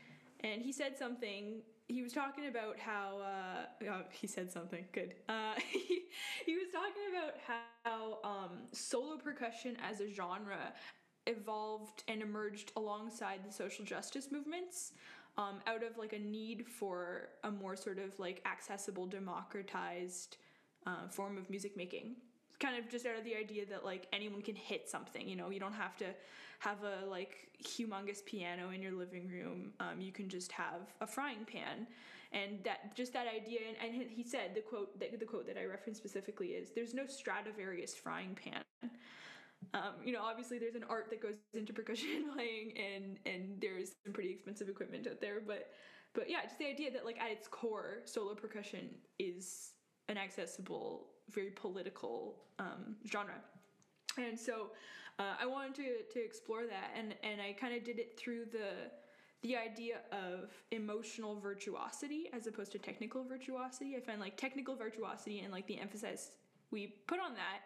and 0.43 0.63
he 0.63 0.73
said 0.73 0.97
something. 0.97 1.61
He 1.87 2.03
was 2.03 2.15
talking 2.15 2.47
about 2.47 2.79
how 2.79 3.19
uh, 3.19 3.91
oh, 3.91 4.03
he 4.11 4.27
said 4.27 4.51
something 4.51 4.87
good. 4.93 5.17
Uh, 5.29 5.53
he, 5.71 6.05
he 6.47 6.55
was 6.55 6.69
talking 6.73 7.03
about 7.13 7.35
how 7.83 8.19
um, 8.25 8.61
solo 8.73 9.19
percussion 9.19 9.77
as 9.83 10.01
a 10.01 10.11
genre 10.11 10.73
evolved 11.27 12.03
and 12.09 12.23
emerged 12.23 12.73
alongside 12.77 13.41
the 13.47 13.53
social 13.53 13.85
justice 13.85 14.29
movements 14.31 14.93
um, 15.39 15.61
out 15.67 15.83
of 15.83 15.97
like 15.97 16.13
a 16.13 16.19
need 16.19 16.67
for 16.67 17.29
a 17.45 17.51
more 17.51 17.77
sort 17.77 17.99
of 17.99 18.19
like 18.19 18.43
accessible, 18.47 19.07
democratized 19.07 20.37
uh, 20.87 21.09
form 21.09 21.37
of 21.39 21.49
music 21.51 21.77
making. 21.77 22.17
Kind 22.59 22.77
of 22.77 22.91
just 22.91 23.07
out 23.07 23.17
of 23.17 23.25
the 23.25 23.35
idea 23.35 23.65
that 23.67 23.85
like 23.85 24.07
anyone 24.13 24.43
can 24.43 24.57
hit 24.57 24.89
something, 24.89 25.27
you 25.27 25.37
know, 25.37 25.51
you 25.51 25.61
don't 25.61 25.73
have 25.73 25.97
to 25.99 26.07
have 26.59 26.79
a 26.85 27.07
like 27.07 27.49
humongous 27.65 28.25
piano 28.25 28.71
in 28.71 28.83
your 28.83 28.93
living 28.93 29.29
room. 29.29 29.73
Um, 29.81 30.01
you 30.01 30.13
can 30.13 30.29
just 30.29 30.53
have 30.53 30.93
a 31.01 31.07
frying 31.07 31.47
pan, 31.51 31.87
and 32.33 32.63
that 32.65 32.95
just 32.95 33.15
that 33.15 33.27
idea. 33.27 33.61
And, 33.67 33.95
and 33.95 34.11
he 34.11 34.23
said 34.23 34.55
the 34.55 34.61
quote 34.61 34.99
that 35.01 35.19
the 35.19 35.25
quote 35.25 35.47
that 35.47 35.57
I 35.57 35.65
referenced 35.65 36.01
specifically 36.01 36.49
is, 36.49 36.71
"There's 36.75 36.93
no 36.93 37.07
Stradivarius 37.07 37.95
frying 37.95 38.37
pan." 38.45 38.91
Um, 39.75 39.95
you 40.05 40.13
know, 40.13 40.23
obviously 40.23 40.59
there's 40.59 40.75
an 40.75 40.85
art 40.89 41.11
that 41.11 41.23
goes 41.23 41.37
into 41.55 41.73
percussion 41.73 42.31
playing, 42.35 42.73
and 42.77 43.19
and 43.27 43.61
there's 43.61 43.93
some 44.05 44.13
pretty 44.13 44.31
expensive 44.31 44.69
equipment 44.69 45.07
out 45.07 45.21
there, 45.21 45.41
but 45.47 45.71
but 46.15 46.29
yeah, 46.29 46.43
just 46.43 46.59
the 46.59 46.67
idea 46.67 46.91
that 46.91 47.05
like 47.05 47.21
at 47.21 47.31
its 47.31 47.47
core, 47.47 48.03
solo 48.05 48.35
percussion 48.35 48.91
is 49.19 49.73
an 50.09 50.17
accessible, 50.17 51.07
very 51.31 51.51
political 51.51 52.43
um, 52.59 52.97
genre, 53.11 53.37
and 54.19 54.39
so 54.39 54.71
uh, 55.19 55.35
I 55.41 55.47
wanted 55.47 55.75
to 55.77 56.03
to 56.13 56.25
explore 56.25 56.67
that, 56.67 56.91
and 56.97 57.15
and 57.23 57.41
I 57.41 57.53
kind 57.53 57.75
of 57.75 57.85
did 57.85 57.99
it 57.99 58.19
through 58.19 58.47
the 58.51 58.91
the 59.43 59.57
idea 59.57 59.99
of 60.13 60.51
emotional 60.71 61.39
virtuosity 61.39 62.29
as 62.33 62.47
opposed 62.47 62.73
to 62.73 62.79
technical 62.79 63.25
virtuosity. 63.25 63.97
I 63.97 64.01
find 64.01 64.21
like 64.21 64.37
technical 64.37 64.77
virtuosity 64.77 65.41
and 65.41 65.53
like 65.53 65.67
the 65.67 65.81
emphasis 65.81 66.33
we 66.71 66.95
put 67.07 67.21
on 67.21 67.35
that 67.35 67.63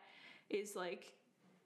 is 0.51 0.77
like 0.77 1.13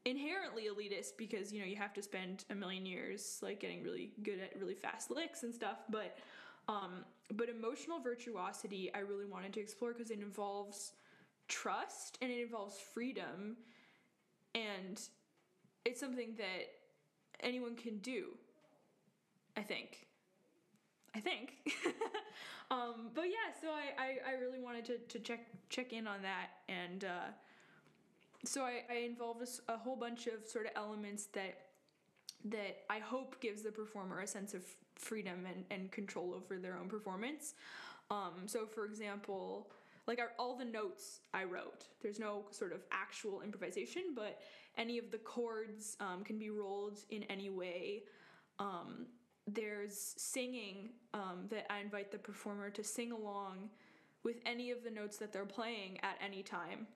inherently 0.09 0.64
elitist 0.64 1.16
because 1.16 1.53
you 1.53 1.61
know 1.61 1.66
you 1.66 1.77
have 1.77 1.92
to 1.92 2.03
spend 2.03 2.44
a 2.51 2.55
million 2.55 2.87
years 2.87 3.38
like 3.42 3.61
getting 3.61 3.83
really 3.83 4.11
good 4.23 4.38
at 4.40 4.59
really 4.59 4.75
fast 4.75 5.11
licks 5.11 5.42
and 5.42 5.55
stuff 5.55 5.79
but 5.90 6.18
um 6.68 7.05
but 7.35 7.49
emotional 7.49 8.01
virtuosity 8.01 8.90
i 8.94 9.01
really 9.01 9.27
wanted 9.27 9.53
to 9.53 9.61
explore 9.61 9.92
because 9.92 10.11
it 10.11 10.21
involves 10.21 10.92
trust 11.49 12.18
and 12.23 12.31
it 12.31 12.40
involves 12.40 12.77
freedom 12.94 13.57
and 14.55 15.01
it's 15.85 16.01
something 16.01 16.35
that 16.37 16.68
anyone 17.40 17.75
can 17.75 17.99
do 17.99 18.29
i 19.57 19.62
think. 19.62 20.07
I 21.14 21.21
think. 21.21 21.55
Um 22.71 23.09
but 23.14 23.25
yeah 23.25 23.49
so 23.62 23.68
I, 23.68 23.87
I 23.99 24.33
i 24.33 24.40
really 24.40 24.61
wanted 24.61 24.85
to 24.85 24.99
to 24.99 25.18
check 25.18 25.40
check 25.71 25.94
in 25.94 26.07
on 26.07 26.21
that 26.21 26.49
and 26.68 27.05
uh 27.05 27.31
so 28.44 28.62
I, 28.62 28.83
I 28.90 28.98
involved 28.98 29.42
a, 29.42 29.72
a, 29.72 29.77
whole 29.77 29.96
bunch 29.96 30.27
of 30.27 30.46
sort 30.46 30.66
of 30.66 30.72
elements 30.77 31.27
that 31.35 31.59
that 32.44 32.85
I 32.88 33.01
hope 33.01 33.40
gives 33.40 33.62
the 33.62 33.72
performer 33.72 34.20
a 34.20 34.27
sense 34.27 34.55
of 34.55 34.62
freedom 34.94 35.44
and, 35.46 35.64
and 35.70 35.90
control 35.90 36.35
over 36.35 36.59
their 36.59 36.77
own 36.77 36.88
performance. 36.88 37.55
Um, 38.11 38.46
so, 38.46 38.64
for 38.64 38.85
example, 38.85 39.70
like 40.07 40.20
our, 40.20 40.31
all 40.38 40.57
the 40.57 40.64
notes 40.64 41.20
I 41.35 41.44
wrote, 41.44 41.87
there's 42.01 42.18
no 42.20 42.44
sort 42.51 42.72
of 42.72 42.81
actual 42.92 43.42
improvisation, 43.42 44.14
but 44.14 44.40
any 44.77 44.98
of 44.98 45.11
the 45.11 45.18
chords 45.18 45.96
um, 46.01 46.22
can 46.24 46.38
be 46.38 46.51
rolled 46.51 47.01
in 47.11 47.24
any 47.24 47.51
way. 47.51 48.05
Um, 48.61 49.07
there's 49.46 50.14
singing 50.16 50.90
um, 51.14 51.46
that 51.51 51.70
I 51.72 51.81
invite 51.81 52.12
the 52.12 52.18
performer 52.18 52.70
to 52.70 52.85
sing 52.85 53.12
along 53.12 53.70
with 54.22 54.37
any 54.46 54.70
of 54.70 54.85
the 54.85 54.90
notes 54.90 55.16
that 55.18 55.33
they're 55.33 55.44
playing 55.44 55.98
at 56.03 56.16
any 56.24 56.42
time 56.42 56.87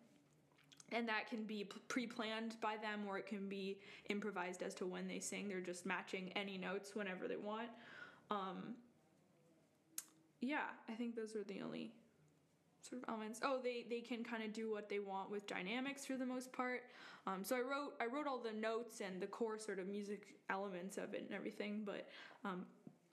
and 0.92 1.08
that 1.08 1.28
can 1.28 1.44
be 1.44 1.68
pre-planned 1.88 2.56
by 2.60 2.76
them 2.76 3.00
or 3.08 3.18
it 3.18 3.26
can 3.26 3.48
be 3.48 3.78
improvised 4.08 4.62
as 4.62 4.74
to 4.74 4.86
when 4.86 5.08
they 5.08 5.18
sing. 5.18 5.48
They're 5.48 5.60
just 5.60 5.86
matching 5.86 6.32
any 6.36 6.58
notes 6.58 6.94
whenever 6.94 7.26
they 7.26 7.36
want. 7.36 7.68
Um, 8.30 8.74
yeah 10.42 10.74
i 10.88 10.92
think 10.92 11.14
those 11.14 11.34
are 11.34 11.44
the 11.44 11.60
only 11.62 11.92
sort 12.82 13.00
of 13.00 13.08
elements. 13.08 13.40
Oh 13.44 13.60
they 13.62 13.86
they 13.88 14.00
can 14.00 14.24
kind 14.24 14.42
of 14.42 14.52
do 14.52 14.70
what 14.70 14.88
they 14.88 14.98
want 14.98 15.30
with 15.30 15.46
dynamics 15.46 16.04
for 16.04 16.16
the 16.16 16.26
most 16.26 16.52
part. 16.52 16.82
Um, 17.26 17.44
so 17.44 17.54
i 17.54 17.60
wrote 17.60 17.94
i 18.00 18.06
wrote 18.06 18.26
all 18.26 18.38
the 18.38 18.52
notes 18.52 19.00
and 19.00 19.22
the 19.22 19.28
core 19.28 19.56
sort 19.56 19.78
of 19.78 19.86
music 19.86 20.34
elements 20.50 20.98
of 20.98 21.14
it 21.14 21.22
and 21.24 21.32
everything 21.32 21.82
but 21.86 22.08
um, 22.44 22.66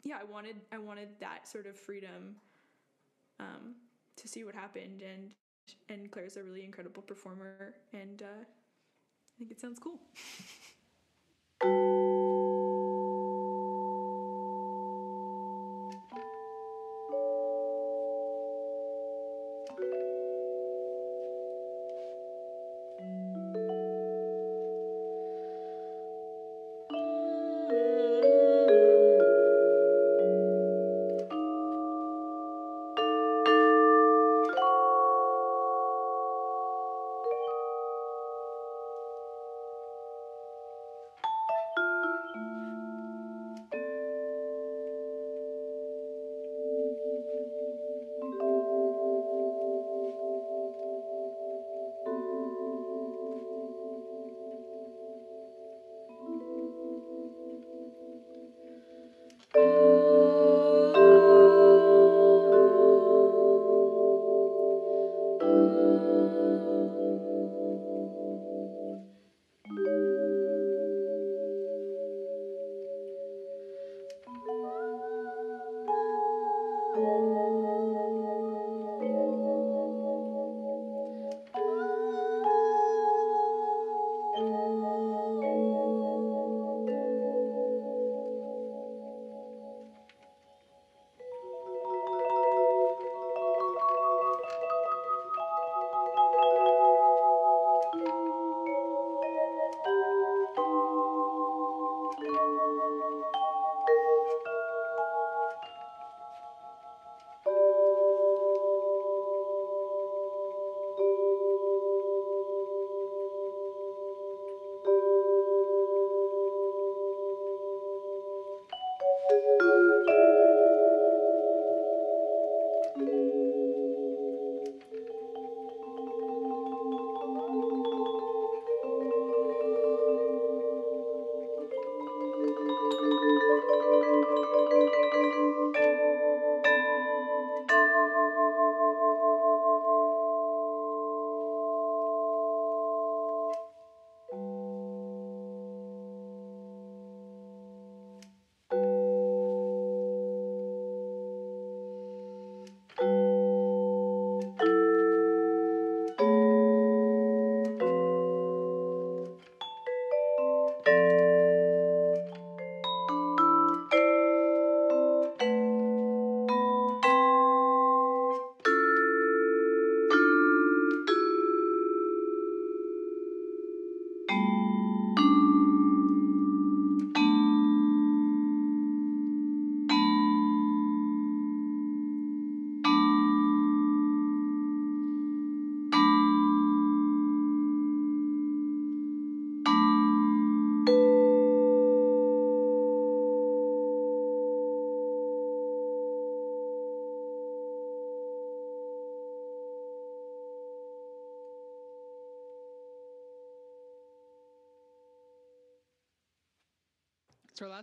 yeah 0.04 0.18
i 0.20 0.24
wanted 0.24 0.56
i 0.72 0.80
wanted 0.80 1.10
that 1.20 1.48
sort 1.48 1.68
of 1.68 1.78
freedom 1.78 2.36
um, 3.39 3.76
to 4.15 4.28
see 4.28 4.44
what 4.44 4.56
happened 4.56 5.04
and 5.04 5.36
and 5.89 6.10
Claire's 6.12 6.38
a 6.38 6.43
really 6.43 6.63
incredible 6.63 7.01
performer, 7.01 7.75
and 7.93 8.21
uh, 8.21 8.25
I 8.25 9.34
think 9.38 9.51
it 9.51 9.60
sounds 9.60 9.79
cool. 9.79 9.99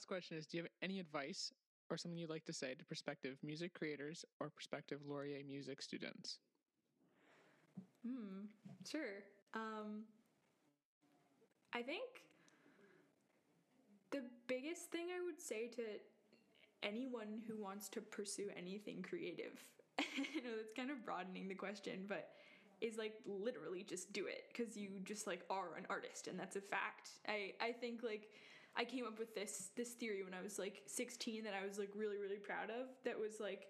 last 0.07 0.23
question 0.23 0.37
is: 0.37 0.47
Do 0.47 0.57
you 0.57 0.63
have 0.63 0.71
any 0.83 1.01
advice 1.01 1.53
or 1.91 1.97
something 1.97 2.19
you'd 2.19 2.31
like 2.31 2.45
to 2.47 2.53
say 2.53 2.75
to 2.75 2.85
prospective 2.85 3.39
music 3.43 3.75
creators 3.75 4.25
or 4.41 4.51
prospective 4.51 5.01
Laurier 5.07 5.41
music 5.47 5.83
students? 5.83 6.39
Hmm. 8.07 8.47
Sure. 8.89 9.25
Um, 9.55 10.05
I 11.73 11.83
think 11.83 12.03
the 14.11 14.23
biggest 14.47 14.91
thing 14.91 15.07
I 15.17 15.25
would 15.25 15.41
say 15.41 15.69
to 15.69 15.83
anyone 16.83 17.43
who 17.47 17.63
wants 17.63 17.89
to 17.91 18.01
pursue 18.01 18.49
anything 18.57 19.03
creative, 19.03 19.61
I 19.99 20.05
know 20.45 20.57
that's 20.57 20.73
kind 20.77 20.91
of 20.91 21.05
broadening 21.05 21.49
the 21.49 21.55
question, 21.55 22.05
but 22.09 22.31
is 22.81 22.99
like 22.99 23.15
literally 23.25 23.83
just 23.83 24.13
do 24.13 24.27
it 24.27 24.45
because 24.53 24.77
you 24.77 24.91
just 25.05 25.27
like 25.27 25.41
are 25.49 25.77
an 25.79 25.87
artist 25.89 26.29
and 26.29 26.39
that's 26.39 26.57
a 26.57 26.61
fact. 26.61 27.11
I 27.27 27.53
I 27.61 27.73
think 27.73 28.03
like 28.03 28.29
I 28.77 28.85
came 28.85 29.07
up 29.07 29.19
with 29.19 29.35
this 29.35 29.71
this 29.77 29.91
theory 29.91 30.23
when 30.23 30.35
I 30.35 30.43
was 30.43 30.59
like 30.59 30.83
16 30.87 31.45
that 31.45 31.55
I 31.55 31.67
was 31.67 31.79
like 31.79 31.91
really 31.97 32.19
really 32.19 32.37
proud 32.37 32.71
of 32.71 32.89
that 33.05 33.19
was 33.19 33.41
like 33.41 33.69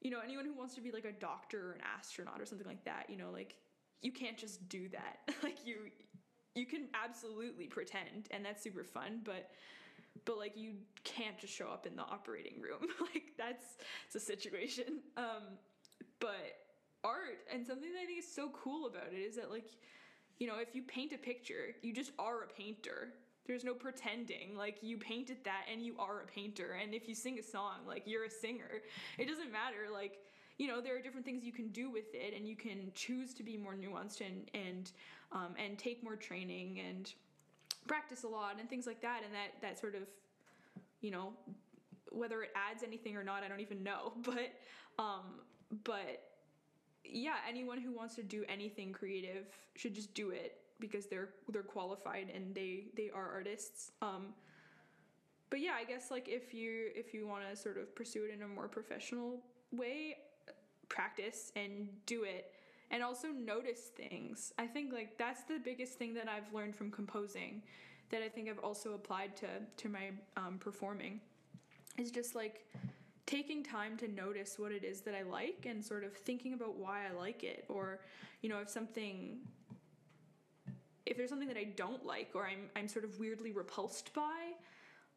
you 0.00 0.10
know 0.10 0.20
anyone 0.24 0.44
who 0.44 0.54
wants 0.54 0.74
to 0.76 0.80
be 0.80 0.90
like 0.90 1.04
a 1.04 1.12
doctor 1.12 1.70
or 1.70 1.72
an 1.72 1.80
astronaut 1.98 2.40
or 2.40 2.46
something 2.46 2.66
like 2.66 2.84
that, 2.84 3.06
you 3.08 3.16
know, 3.16 3.30
like 3.32 3.56
you 4.00 4.12
can't 4.12 4.38
just 4.38 4.68
do 4.68 4.88
that. 4.90 5.34
like 5.42 5.66
you 5.66 5.90
you 6.54 6.66
can 6.66 6.88
absolutely 6.94 7.66
pretend 7.66 8.28
and 8.30 8.44
that's 8.44 8.62
super 8.62 8.84
fun, 8.84 9.20
but 9.24 9.50
but 10.24 10.38
like 10.38 10.56
you 10.56 10.74
can't 11.04 11.38
just 11.38 11.52
show 11.52 11.68
up 11.68 11.86
in 11.86 11.96
the 11.96 12.02
operating 12.02 12.60
room. 12.60 12.88
like 13.00 13.32
that's 13.36 13.76
it's 14.06 14.14
a 14.14 14.20
situation. 14.20 15.00
Um 15.16 15.58
but 16.20 16.56
art 17.04 17.38
and 17.52 17.66
something 17.66 17.92
that 17.92 18.00
I 18.02 18.06
think 18.06 18.18
is 18.18 18.32
so 18.32 18.50
cool 18.50 18.86
about 18.86 19.12
it 19.12 19.18
is 19.18 19.36
that 19.36 19.50
like 19.50 19.66
you 20.38 20.46
know, 20.46 20.58
if 20.60 20.74
you 20.74 20.82
paint 20.82 21.12
a 21.12 21.18
picture, 21.18 21.74
you 21.82 21.92
just 21.92 22.12
are 22.18 22.44
a 22.44 22.46
painter. 22.46 23.12
There's 23.48 23.64
no 23.64 23.72
pretending. 23.72 24.54
Like 24.56 24.76
you 24.82 24.98
painted 24.98 25.38
that 25.44 25.62
and 25.72 25.82
you 25.82 25.94
are 25.98 26.20
a 26.20 26.26
painter. 26.26 26.78
And 26.80 26.92
if 26.92 27.08
you 27.08 27.14
sing 27.14 27.38
a 27.38 27.42
song, 27.42 27.78
like 27.86 28.02
you're 28.04 28.26
a 28.26 28.30
singer. 28.30 28.82
It 29.16 29.26
doesn't 29.26 29.50
matter. 29.50 29.90
Like, 29.90 30.18
you 30.58 30.68
know, 30.68 30.82
there 30.82 30.94
are 30.96 31.00
different 31.00 31.24
things 31.24 31.44
you 31.44 31.52
can 31.52 31.68
do 31.68 31.90
with 31.90 32.12
it 32.12 32.34
and 32.36 32.46
you 32.46 32.54
can 32.54 32.92
choose 32.94 33.32
to 33.34 33.42
be 33.42 33.56
more 33.56 33.74
nuanced 33.74 34.20
and 34.20 34.50
and 34.52 34.92
um, 35.32 35.54
and 35.58 35.78
take 35.78 36.04
more 36.04 36.14
training 36.14 36.80
and 36.86 37.12
practice 37.86 38.24
a 38.24 38.28
lot 38.28 38.56
and 38.60 38.68
things 38.68 38.86
like 38.86 39.00
that. 39.00 39.22
And 39.24 39.34
that 39.34 39.62
that 39.62 39.80
sort 39.80 39.94
of, 39.94 40.02
you 41.00 41.10
know, 41.10 41.32
whether 42.12 42.42
it 42.42 42.50
adds 42.54 42.82
anything 42.82 43.16
or 43.16 43.24
not, 43.24 43.42
I 43.42 43.48
don't 43.48 43.60
even 43.60 43.82
know. 43.82 44.12
But 44.22 44.52
um, 44.98 45.40
but 45.84 46.22
yeah, 47.02 47.36
anyone 47.48 47.80
who 47.80 47.92
wants 47.92 48.14
to 48.16 48.22
do 48.22 48.44
anything 48.46 48.92
creative 48.92 49.46
should 49.74 49.94
just 49.94 50.12
do 50.12 50.30
it 50.30 50.58
because 50.80 51.06
they're 51.06 51.30
they're 51.48 51.62
qualified 51.62 52.30
and 52.34 52.54
they 52.54 52.84
they 52.96 53.10
are 53.10 53.30
artists. 53.30 53.92
Um, 54.02 54.34
but 55.50 55.60
yeah, 55.60 55.72
I 55.78 55.84
guess 55.84 56.10
like 56.10 56.28
if 56.28 56.52
you 56.52 56.90
if 56.94 57.14
you 57.14 57.26
want 57.26 57.44
to 57.48 57.56
sort 57.56 57.78
of 57.78 57.94
pursue 57.94 58.24
it 58.24 58.34
in 58.34 58.42
a 58.42 58.48
more 58.48 58.68
professional 58.68 59.40
way, 59.72 60.16
practice 60.88 61.52
and 61.56 61.88
do 62.06 62.24
it 62.24 62.52
and 62.90 63.02
also 63.02 63.28
notice 63.28 63.90
things. 63.96 64.52
I 64.58 64.66
think 64.66 64.92
like 64.92 65.18
that's 65.18 65.42
the 65.44 65.58
biggest 65.62 65.94
thing 65.94 66.14
that 66.14 66.28
I've 66.28 66.52
learned 66.52 66.74
from 66.74 66.90
composing 66.90 67.62
that 68.10 68.22
I 68.22 68.28
think 68.28 68.48
I've 68.48 68.58
also 68.58 68.94
applied 68.94 69.36
to 69.38 69.46
to 69.76 69.88
my 69.88 70.10
um, 70.36 70.58
performing 70.58 71.20
is 71.98 72.10
just 72.10 72.34
like 72.34 72.66
taking 73.26 73.62
time 73.62 73.96
to 73.98 74.08
notice 74.08 74.58
what 74.58 74.72
it 74.72 74.84
is 74.84 75.02
that 75.02 75.14
I 75.14 75.22
like 75.22 75.66
and 75.68 75.84
sort 75.84 76.04
of 76.04 76.16
thinking 76.16 76.54
about 76.54 76.76
why 76.76 77.06
I 77.06 77.12
like 77.12 77.44
it 77.44 77.64
or 77.68 78.00
you 78.40 78.48
know 78.48 78.58
if 78.60 78.70
something 78.70 79.40
if 81.08 81.16
there's 81.16 81.30
something 81.30 81.48
that 81.48 81.56
I 81.56 81.64
don't 81.64 82.04
like 82.04 82.30
or 82.34 82.46
I'm 82.46 82.70
I'm 82.76 82.88
sort 82.88 83.04
of 83.04 83.18
weirdly 83.18 83.52
repulsed 83.52 84.12
by 84.14 84.52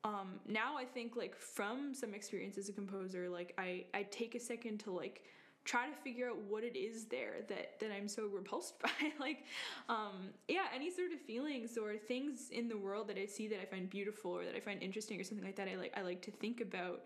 um, 0.03 0.39
now 0.47 0.77
I 0.77 0.85
think 0.85 1.15
like 1.15 1.35
from 1.35 1.93
some 1.93 2.13
experience 2.13 2.57
as 2.57 2.69
a 2.69 2.73
composer 2.73 3.29
like 3.29 3.53
I 3.57 3.85
I 3.93 4.03
take 4.03 4.35
a 4.35 4.39
second 4.39 4.79
to 4.81 4.91
like 4.91 5.23
try 5.63 5.87
to 5.87 5.95
figure 5.95 6.27
out 6.27 6.37
what 6.49 6.63
it 6.63 6.75
is 6.75 7.05
there 7.05 7.35
that 7.47 7.79
that 7.79 7.91
I'm 7.91 8.07
so 8.07 8.25
repulsed 8.25 8.79
by 8.81 8.89
like 9.19 9.45
um 9.89 10.29
yeah 10.47 10.65
any 10.73 10.89
sort 10.89 11.11
of 11.11 11.19
feelings 11.19 11.77
or 11.77 11.97
things 11.97 12.49
in 12.51 12.67
the 12.67 12.77
world 12.77 13.07
that 13.09 13.17
I 13.17 13.25
see 13.25 13.47
that 13.49 13.61
I 13.61 13.65
find 13.65 13.89
beautiful 13.89 14.31
or 14.31 14.45
that 14.45 14.55
I 14.55 14.59
find 14.59 14.81
interesting 14.81 15.19
or 15.19 15.23
something 15.23 15.45
like 15.45 15.57
that 15.57 15.67
I 15.67 15.75
like 15.75 15.93
I 15.95 16.01
like 16.01 16.21
to 16.23 16.31
think 16.31 16.61
about 16.61 17.01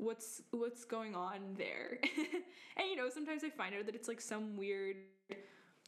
what's 0.00 0.42
what's 0.50 0.84
going 0.84 1.14
on 1.14 1.40
there. 1.56 1.98
And 2.76 2.88
you 2.88 2.96
know 2.96 3.10
sometimes 3.10 3.44
I 3.44 3.50
find 3.50 3.74
out 3.74 3.84
that 3.86 3.94
it's 3.94 4.08
like 4.08 4.20
some 4.22 4.56
weird 4.56 4.96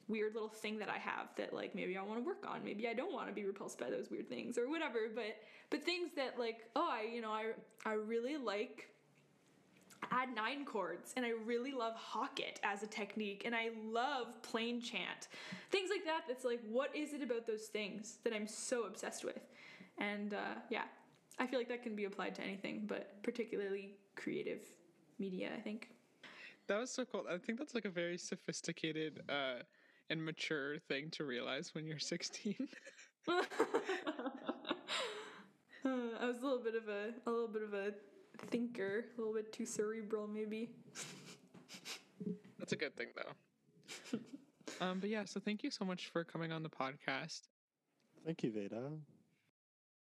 weird 0.08 0.34
little 0.34 0.48
thing 0.48 0.78
that 0.78 0.88
I 0.88 0.98
have 0.98 1.28
that 1.36 1.52
like 1.52 1.74
maybe 1.74 1.96
I 1.96 2.02
want 2.02 2.18
to 2.18 2.24
work 2.24 2.46
on. 2.46 2.64
Maybe 2.64 2.88
I 2.88 2.94
don't 2.94 3.12
want 3.12 3.28
to 3.28 3.32
be 3.32 3.44
repulsed 3.44 3.78
by 3.78 3.90
those 3.90 4.10
weird 4.10 4.28
things 4.28 4.58
or 4.58 4.68
whatever. 4.68 5.00
But 5.14 5.36
but 5.70 5.82
things 5.84 6.10
that 6.16 6.38
like 6.38 6.68
oh 6.76 6.88
I 6.90 7.08
you 7.12 7.20
know 7.20 7.30
I 7.30 7.52
I 7.84 7.94
really 7.94 8.36
like 8.36 8.88
add 10.10 10.34
nine 10.34 10.64
chords 10.64 11.12
and 11.16 11.24
I 11.24 11.30
really 11.46 11.72
love 11.72 11.94
Hocket 11.94 12.58
as 12.64 12.82
a 12.82 12.86
technique 12.86 13.42
and 13.44 13.54
I 13.54 13.70
love 13.84 14.42
plain 14.42 14.80
chant. 14.80 15.28
Things 15.70 15.90
like 15.90 16.04
that 16.04 16.22
that's 16.26 16.44
like 16.44 16.60
what 16.68 16.94
is 16.94 17.12
it 17.12 17.22
about 17.22 17.46
those 17.46 17.66
things 17.66 18.18
that 18.24 18.32
I'm 18.32 18.46
so 18.48 18.84
obsessed 18.84 19.24
with? 19.24 19.40
And 19.98 20.34
uh, 20.34 20.56
yeah, 20.70 20.84
I 21.38 21.46
feel 21.46 21.58
like 21.58 21.68
that 21.68 21.82
can 21.82 21.94
be 21.94 22.04
applied 22.04 22.34
to 22.36 22.42
anything, 22.42 22.84
but 22.86 23.22
particularly 23.22 23.94
creative 24.16 24.62
media, 25.18 25.50
I 25.56 25.60
think. 25.60 25.88
That 26.68 26.78
was 26.78 26.90
so 26.90 27.04
cool. 27.04 27.24
I 27.30 27.38
think 27.38 27.58
that's 27.58 27.74
like 27.74 27.84
a 27.84 27.90
very 27.90 28.16
sophisticated 28.16 29.22
uh, 29.28 29.62
and 30.12 30.25
mature 30.25 30.79
thing 30.88 31.11
to 31.11 31.25
realize 31.25 31.75
when 31.75 31.87
you're 31.87 31.98
16. 31.98 32.55
uh, 33.29 33.42
I 35.85 36.27
was 36.27 36.38
a 36.38 36.44
little 36.44 36.62
bit 36.62 36.75
of 36.75 36.88
a 36.88 37.14
a 37.27 37.31
little 37.31 37.48
bit 37.48 37.62
of 37.62 37.72
a 37.72 37.92
thinker, 38.48 39.07
a 39.16 39.20
little 39.20 39.35
bit 39.35 39.53
too 39.53 39.66
cerebral, 39.66 40.29
maybe. 40.29 40.70
That's 42.59 42.72
a 42.72 42.77
good 42.77 42.94
thing, 42.94 43.09
though. 43.16 44.18
um, 44.87 45.01
but 45.01 45.09
yeah, 45.09 45.25
so 45.25 45.40
thank 45.40 45.64
you 45.64 45.70
so 45.70 45.85
much 45.85 46.09
for 46.09 46.22
coming 46.25 46.53
on 46.53 46.62
the 46.62 46.70
podcast. 46.70 47.40
Thank 48.25 48.44
you, 48.44 48.53
Veda. 48.53 48.92